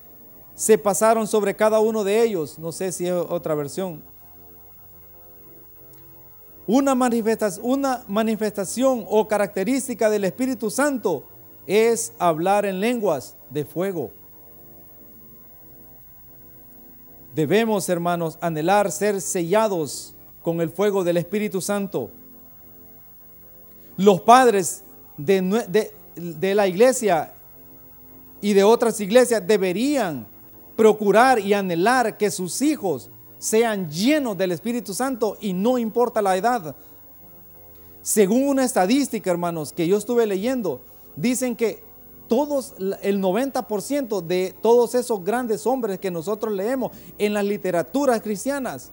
se 0.55 0.77
pasaron 0.77 1.27
sobre 1.27 1.57
cada 1.57 1.81
uno 1.81 2.05
de 2.05 2.23
ellos. 2.23 2.59
No 2.59 2.71
sé 2.71 2.93
si 2.93 3.07
es 3.07 3.13
otra 3.15 3.55
versión. 3.55 4.03
Una 6.67 6.95
manifestación, 6.95 7.65
una 7.65 8.05
manifestación 8.07 9.07
o 9.09 9.27
característica 9.27 10.11
del 10.11 10.25
Espíritu 10.25 10.71
Santo 10.71 11.25
es 11.67 12.13
hablar 12.19 12.67
en 12.67 12.79
lenguas 12.79 13.37
de 13.49 13.65
fuego. 13.65 14.11
Debemos, 17.35 17.89
hermanos, 17.89 18.37
anhelar 18.43 18.93
ser 18.93 19.23
sellados 19.23 20.15
con 20.43 20.61
el 20.61 20.69
fuego 20.69 21.05
del 21.05 21.17
Espíritu 21.17 21.63
Santo. 21.63 22.11
Los 24.01 24.23
padres 24.23 24.83
de, 25.19 26.55
la 26.55 26.67
iglesia 26.67 27.35
y 28.41 28.55
de 28.55 28.65
otras 28.65 28.99
iglesias 28.99 29.47
deberían 29.47 30.27
procurar 30.75 31.39
y 31.39 31.53
anhelar 31.53 32.17
que 32.17 32.31
sus 32.31 32.63
hijos 32.63 33.11
sean 33.37 33.91
llenos 33.91 34.39
del 34.39 34.53
Espíritu 34.53 34.95
Santo 34.95 35.37
y 35.43 35.53
no 35.53 35.77
importa 35.77 36.23
la 36.23 36.35
edad. 36.35 36.75
Según 38.01 38.49
una 38.49 38.65
estadística, 38.65 39.31
hermanos, 39.31 39.71
que 39.71 39.87
yo 39.87 39.99
estuve 39.99 40.27
leyendo, 40.27 40.81
dicen 41.15 41.55
que 41.55 41.85
todos, 42.27 42.73
el 43.03 43.21
90% 43.21 44.23
de 44.23 44.55
todos 44.63 44.95
esos 44.95 45.23
grandes 45.23 45.67
hombres 45.67 45.99
que 45.99 46.11
nosotros 46.11 46.55
leemos 46.55 46.93
en 47.19 47.35
las 47.35 47.45
literaturas 47.45 48.23
cristianas, 48.23 48.93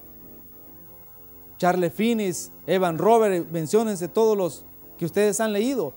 Charles 1.57 1.93
Finis, 1.93 2.51
Evan 2.65 2.97
Robert, 2.97 3.49
menciónense 3.49 4.09
todos 4.09 4.37
los 4.37 4.66
que 4.97 5.05
ustedes 5.05 5.39
han 5.39 5.53
leído, 5.53 5.93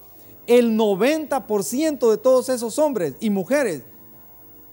el 0.47 0.77
90% 0.77 2.11
de 2.11 2.17
todos 2.17 2.49
esos 2.49 2.79
hombres 2.79 3.15
y 3.21 3.31
mujeres 3.31 3.83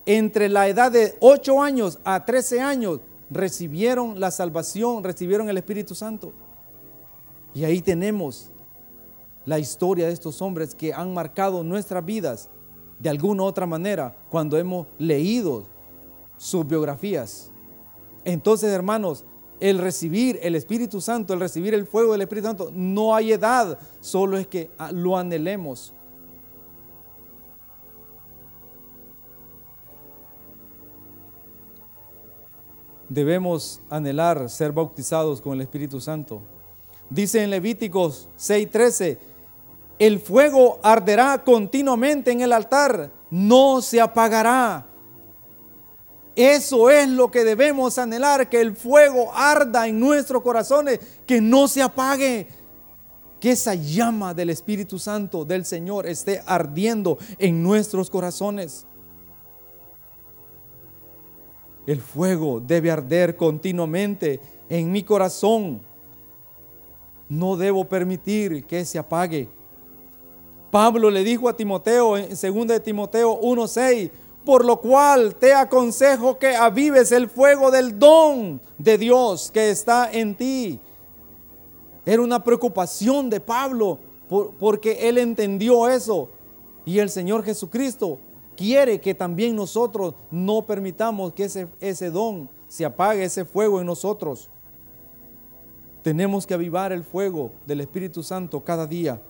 entre 0.06 0.50
la 0.50 0.68
edad 0.68 0.92
de 0.92 1.16
8 1.20 1.62
años 1.62 2.00
a 2.04 2.26
13 2.26 2.62
años 2.62 3.00
recibieron 3.30 4.20
la 4.20 4.32
salvación, 4.32 5.04
recibieron 5.04 5.50
el 5.50 5.58
Espíritu 5.58 5.96
Santo. 5.96 6.34
Y 7.54 7.66
ahí 7.66 7.82
tenemos 7.82 8.50
la 9.46 9.60
historia 9.60 10.08
de 10.08 10.14
estos 10.14 10.42
hombres 10.42 10.76
que 10.76 10.94
han 10.94 11.14
marcado 11.14 11.64
nuestras 11.64 12.06
vidas 12.06 12.50
de 13.00 13.10
alguna 13.10 13.44
u 13.44 13.46
otra 13.46 13.66
manera 13.66 14.16
cuando 14.30 14.58
hemos 14.58 14.88
leído 14.98 15.64
sus 16.38 16.68
biografías. 16.68 17.52
Entonces, 18.24 18.72
hermanos, 18.72 19.26
el 19.60 19.80
recibir 19.80 20.40
el 20.42 20.56
Espíritu 20.56 21.02
Santo, 21.02 21.34
el 21.34 21.40
recibir 21.40 21.74
el 21.74 21.88
fuego 21.88 22.12
del 22.12 22.22
Espíritu 22.22 22.48
Santo, 22.48 22.72
no 22.74 23.16
hay 23.16 23.32
edad, 23.32 23.80
solo 24.00 24.38
es 24.38 24.48
que 24.48 24.70
lo 24.92 25.18
anhelemos. 25.18 25.94
Debemos 33.10 33.82
anhelar 33.90 34.50
ser 34.50 34.74
bautizados 34.74 35.40
con 35.40 35.54
el 35.54 35.62
Espíritu 35.62 36.02
Santo. 36.02 36.42
Dice 37.10 37.42
en 37.42 37.50
Levíticos 37.50 38.28
6:13, 38.38 39.18
el 39.98 40.20
fuego 40.20 40.80
arderá 40.84 41.44
continuamente 41.44 42.32
en 42.32 42.42
el 42.42 42.52
altar, 42.52 43.12
no 43.32 43.82
se 43.82 44.02
apagará. 44.02 44.86
Eso 46.38 46.92
es 46.92 47.10
lo 47.10 47.32
que 47.32 47.44
debemos 47.44 47.98
anhelar, 47.98 48.48
que 48.48 48.62
el 48.62 48.76
fuego 48.76 49.34
arda 49.34 49.88
en 49.88 50.00
nuestros 50.00 50.44
corazones, 50.44 51.00
que 51.26 51.42
no 51.42 51.68
se 51.68 51.82
apague, 51.82 52.46
que 53.40 53.50
esa 53.50 53.74
llama 53.74 54.36
del 54.36 54.52
Espíritu 54.52 55.00
Santo 55.00 55.46
del 55.46 55.66
Señor 55.66 56.06
esté 56.06 56.44
ardiendo 56.46 57.18
en 57.40 57.64
nuestros 57.64 58.12
corazones. 58.12 58.86
El 61.88 62.02
fuego 62.02 62.60
debe 62.60 62.92
arder 62.92 63.36
continuamente 63.36 64.40
en 64.70 64.92
mi 64.92 65.02
corazón. 65.02 65.82
No 67.30 67.58
debo 67.58 67.84
permitir 67.86 68.64
que 68.66 68.86
se 68.86 69.00
apague. 69.00 69.50
Pablo 70.70 71.10
le 71.10 71.24
dijo 71.24 71.50
a 71.50 71.56
Timoteo 71.56 72.16
en 72.16 72.30
2 72.30 72.68
de 72.68 72.80
Timoteo 72.80 73.40
1:6, 73.42 74.12
por 74.48 74.64
lo 74.64 74.80
cual 74.80 75.36
te 75.36 75.54
aconsejo 75.54 76.40
que 76.40 76.56
avives 76.56 77.12
el 77.12 77.30
fuego 77.30 77.70
del 77.70 78.00
don 78.00 78.62
de 78.78 78.98
Dios 78.98 79.52
que 79.54 79.70
está 79.70 80.10
en 80.10 80.36
ti. 80.36 80.80
Era 82.06 82.22
una 82.22 82.42
preocupación 82.42 83.30
de 83.30 83.42
Pablo 83.42 84.00
porque 84.58 85.10
él 85.10 85.18
entendió 85.18 85.90
eso. 85.90 86.30
Y 86.86 87.00
el 87.00 87.10
Señor 87.10 87.44
Jesucristo 87.44 88.20
quiere 88.56 89.02
que 89.02 89.14
también 89.14 89.54
nosotros 89.54 90.14
no 90.32 90.62
permitamos 90.62 91.34
que 91.34 91.44
ese, 91.44 91.68
ese 91.82 92.10
don 92.10 92.50
se 92.70 92.86
apague, 92.86 93.26
ese 93.26 93.44
fuego 93.44 93.82
en 93.82 93.88
nosotros. 93.88 94.50
Tenemos 96.04 96.48
que 96.48 96.54
avivar 96.54 96.94
el 96.94 97.04
fuego 97.04 97.52
del 97.66 97.82
Espíritu 97.82 98.24
Santo 98.24 98.62
cada 98.62 98.88
día. 98.88 99.22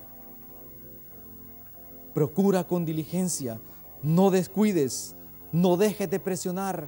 Procura 2.13 2.63
con 2.63 2.85
diligencia 2.85 3.59
no 4.07 4.31
descuides, 4.31 5.15
no 5.51 5.75
dejes 5.75 6.09
de 6.09 6.19
presionar. 6.19 6.87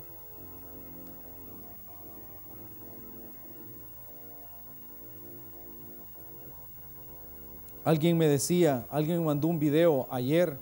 Alguien 7.84 8.18
me 8.18 8.28
decía, 8.28 8.86
alguien 8.90 9.24
mandó 9.24 9.48
un 9.48 9.60
video 9.60 10.08
ayer 10.10 10.58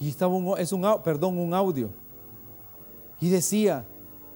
y 0.00 0.08
estaba 0.08 0.34
un, 0.34 0.58
es 0.58 0.72
un, 0.72 0.84
perdón, 1.04 1.38
un 1.38 1.54
audio 1.54 1.90
y 3.20 3.28
decía, 3.28 3.86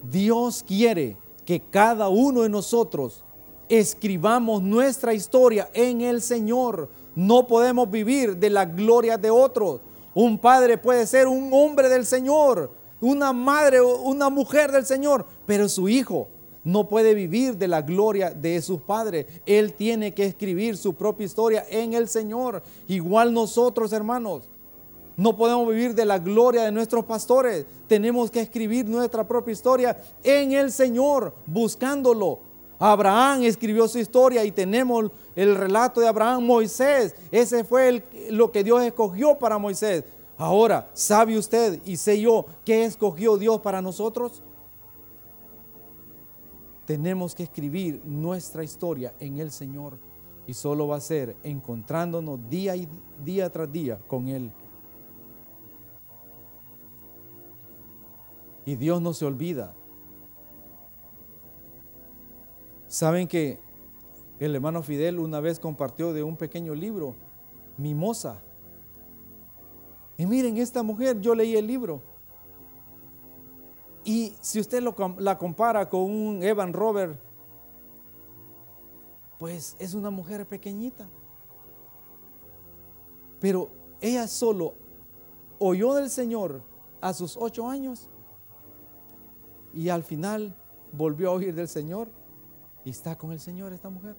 Dios 0.09 0.63
quiere 0.65 1.17
que 1.45 1.59
cada 1.59 2.07
uno 2.07 2.43
de 2.43 2.49
nosotros 2.49 3.23
escribamos 3.67 4.61
nuestra 4.61 5.13
historia 5.13 5.69
en 5.73 6.01
el 6.01 6.21
Señor. 6.21 6.89
No 7.15 7.45
podemos 7.45 7.89
vivir 7.89 8.37
de 8.37 8.49
la 8.49 8.65
gloria 8.65 9.17
de 9.17 9.29
otros. 9.29 9.81
Un 10.13 10.37
padre 10.37 10.77
puede 10.77 11.07
ser 11.07 11.27
un 11.27 11.49
hombre 11.53 11.89
del 11.89 12.05
Señor, 12.05 12.71
una 13.01 13.33
madre 13.33 13.79
o 13.79 14.01
una 14.01 14.29
mujer 14.29 14.71
del 14.71 14.85
Señor, 14.85 15.25
pero 15.45 15.67
su 15.67 15.89
hijo 15.89 16.27
no 16.63 16.87
puede 16.87 17.13
vivir 17.13 17.57
de 17.57 17.67
la 17.67 17.81
gloria 17.81 18.29
de 18.31 18.61
sus 18.61 18.81
padres. 18.81 19.25
Él 19.45 19.73
tiene 19.73 20.13
que 20.13 20.25
escribir 20.25 20.77
su 20.77 20.93
propia 20.93 21.25
historia 21.25 21.65
en 21.69 21.93
el 21.93 22.07
Señor. 22.07 22.63
Igual 22.87 23.33
nosotros, 23.33 23.91
hermanos, 23.91 24.49
no 25.17 25.35
podemos 25.35 25.67
vivir 25.69 25.93
de 25.93 26.05
la 26.05 26.19
gloria 26.19 26.63
de 26.63 26.71
nuestros 26.71 27.05
pastores. 27.05 27.65
Tenemos 27.87 28.31
que 28.31 28.41
escribir 28.41 28.85
nuestra 28.85 29.27
propia 29.27 29.51
historia 29.51 29.99
en 30.23 30.53
el 30.53 30.71
Señor, 30.71 31.33
buscándolo. 31.45 32.39
Abraham 32.79 33.43
escribió 33.43 33.87
su 33.87 33.99
historia 33.99 34.43
y 34.43 34.51
tenemos 34.51 35.11
el 35.35 35.55
relato 35.55 36.01
de 36.01 36.07
Abraham, 36.07 36.45
Moisés. 36.45 37.15
Ese 37.31 37.63
fue 37.63 38.03
lo 38.29 38.51
que 38.51 38.63
Dios 38.63 38.81
escogió 38.83 39.37
para 39.37 39.57
Moisés. 39.57 40.03
Ahora, 40.37 40.89
¿sabe 40.93 41.37
usted 41.37 41.81
y 41.85 41.97
sé 41.97 42.19
yo 42.19 42.45
qué 42.65 42.85
escogió 42.85 43.37
Dios 43.37 43.59
para 43.61 43.81
nosotros? 43.81 44.41
Tenemos 46.85 47.33
que 47.33 47.43
escribir 47.43 48.01
nuestra 48.03 48.63
historia 48.63 49.13
en 49.19 49.39
el 49.39 49.51
Señor 49.51 49.97
y 50.45 50.53
solo 50.53 50.87
va 50.87 50.97
a 50.97 51.01
ser 51.01 51.37
encontrándonos 51.43 52.39
día 52.49 52.75
y 52.75 52.87
día 53.23 53.49
tras 53.49 53.71
día 53.71 53.99
con 54.07 54.27
Él. 54.27 54.51
Y 58.65 58.75
Dios 58.75 59.01
no 59.01 59.13
se 59.13 59.25
olvida 59.25 59.73
Saben 62.93 63.27
que 63.27 63.57
el 64.39 64.55
hermano 64.55 64.83
Fidel 64.83 65.19
una 65.19 65.39
vez 65.39 65.59
compartió 65.59 66.13
de 66.13 66.23
un 66.23 66.35
pequeño 66.35 66.73
libro, 66.75 67.15
Mimosa. 67.77 68.39
Y 70.17 70.25
miren, 70.25 70.57
esta 70.57 70.83
mujer, 70.83 71.19
yo 71.21 71.33
leí 71.35 71.55
el 71.55 71.67
libro. 71.67 72.01
Y 74.03 74.33
si 74.41 74.59
usted 74.59 74.83
la 75.17 75.37
compara 75.37 75.89
con 75.89 76.01
un 76.01 76.43
Evan 76.43 76.73
Robert, 76.73 77.17
pues 79.37 79.75
es 79.79 79.93
una 79.93 80.09
mujer 80.09 80.45
pequeñita. 80.45 81.07
Pero 83.39 83.69
ella 84.01 84.27
solo 84.27 84.73
oyó 85.59 85.93
del 85.93 86.09
Señor 86.09 86.61
a 87.01 87.13
sus 87.13 87.37
ocho 87.37 87.67
años 87.67 88.09
y 89.73 89.89
al 89.89 90.03
final 90.03 90.55
volvió 90.91 91.29
a 91.29 91.33
oír 91.33 91.53
del 91.53 91.67
Señor 91.67 92.07
y 92.83 92.89
está 92.89 93.17
con 93.17 93.31
el 93.31 93.39
Señor 93.39 93.73
esta 93.73 93.89
mujer. 93.89 94.15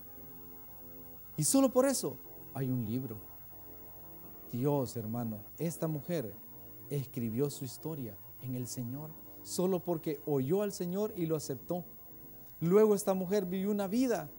Y 1.37 1.45
solo 1.45 1.73
por 1.73 1.87
eso 1.87 2.17
hay 2.55 2.71
un 2.71 2.85
libro. 2.85 3.17
Dios, 4.53 4.97
hermano, 4.97 5.39
esta 5.59 5.89
mujer 5.89 6.35
escribió 6.89 7.51
su 7.51 7.65
historia 7.65 8.17
en 8.43 8.55
el 8.55 8.67
Señor 8.67 9.11
solo 9.45 9.79
porque 9.79 10.21
oyó 10.27 10.62
al 10.62 10.73
Señor 10.73 11.12
y 11.17 11.27
lo 11.27 11.37
aceptó. 11.37 11.85
Luego 12.61 12.95
esta 12.95 13.15
mujer 13.15 13.45
vivió 13.45 13.71
una 13.71 13.87
vida 13.87 14.31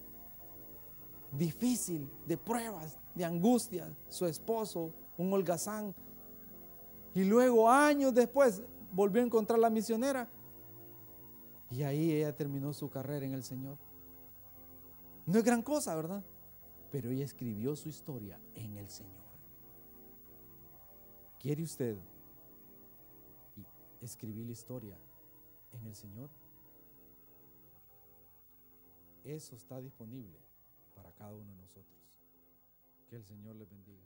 difícil, 1.32 2.10
de 2.26 2.38
pruebas, 2.38 2.98
de 3.14 3.24
angustia. 3.24 3.94
Su 4.10 4.26
esposo, 4.26 4.92
un 5.18 5.32
holgazán. 5.32 5.94
Y 7.14 7.24
luego, 7.24 7.70
años 7.70 8.14
después, 8.14 8.64
volvió 8.92 9.22
a 9.22 9.26
encontrar 9.26 9.60
la 9.60 9.70
misionera. 9.70 10.28
Y 11.70 11.84
ahí 11.84 12.12
ella 12.12 12.36
terminó 12.36 12.74
su 12.74 12.90
carrera 12.90 13.26
en 13.26 13.34
el 13.34 13.44
Señor. 13.44 13.78
No 15.26 15.40
es 15.40 15.44
gran 15.44 15.62
cosa, 15.62 15.96
¿verdad? 15.96 16.24
Pero 16.92 17.10
ella 17.10 17.26
escribió 17.26 17.76
su 17.76 17.90
historia 17.90 18.40
en 18.54 18.78
el 18.78 18.90
Señor. 18.90 19.26
¿Quiere 21.40 21.64
usted 21.64 21.98
escribir 24.06 24.46
la 24.46 24.54
historia 24.54 24.98
en 25.74 25.86
el 25.86 25.96
Señor. 25.96 26.30
Eso 29.24 29.56
está 29.56 29.82
disponible 29.82 30.40
para 30.94 31.12
cada 31.12 31.34
uno 31.34 31.52
de 31.52 31.62
nosotros. 31.62 32.22
Que 33.10 33.16
el 33.16 33.26
Señor 33.26 33.56
les 33.56 33.70
bendiga. 33.70 34.06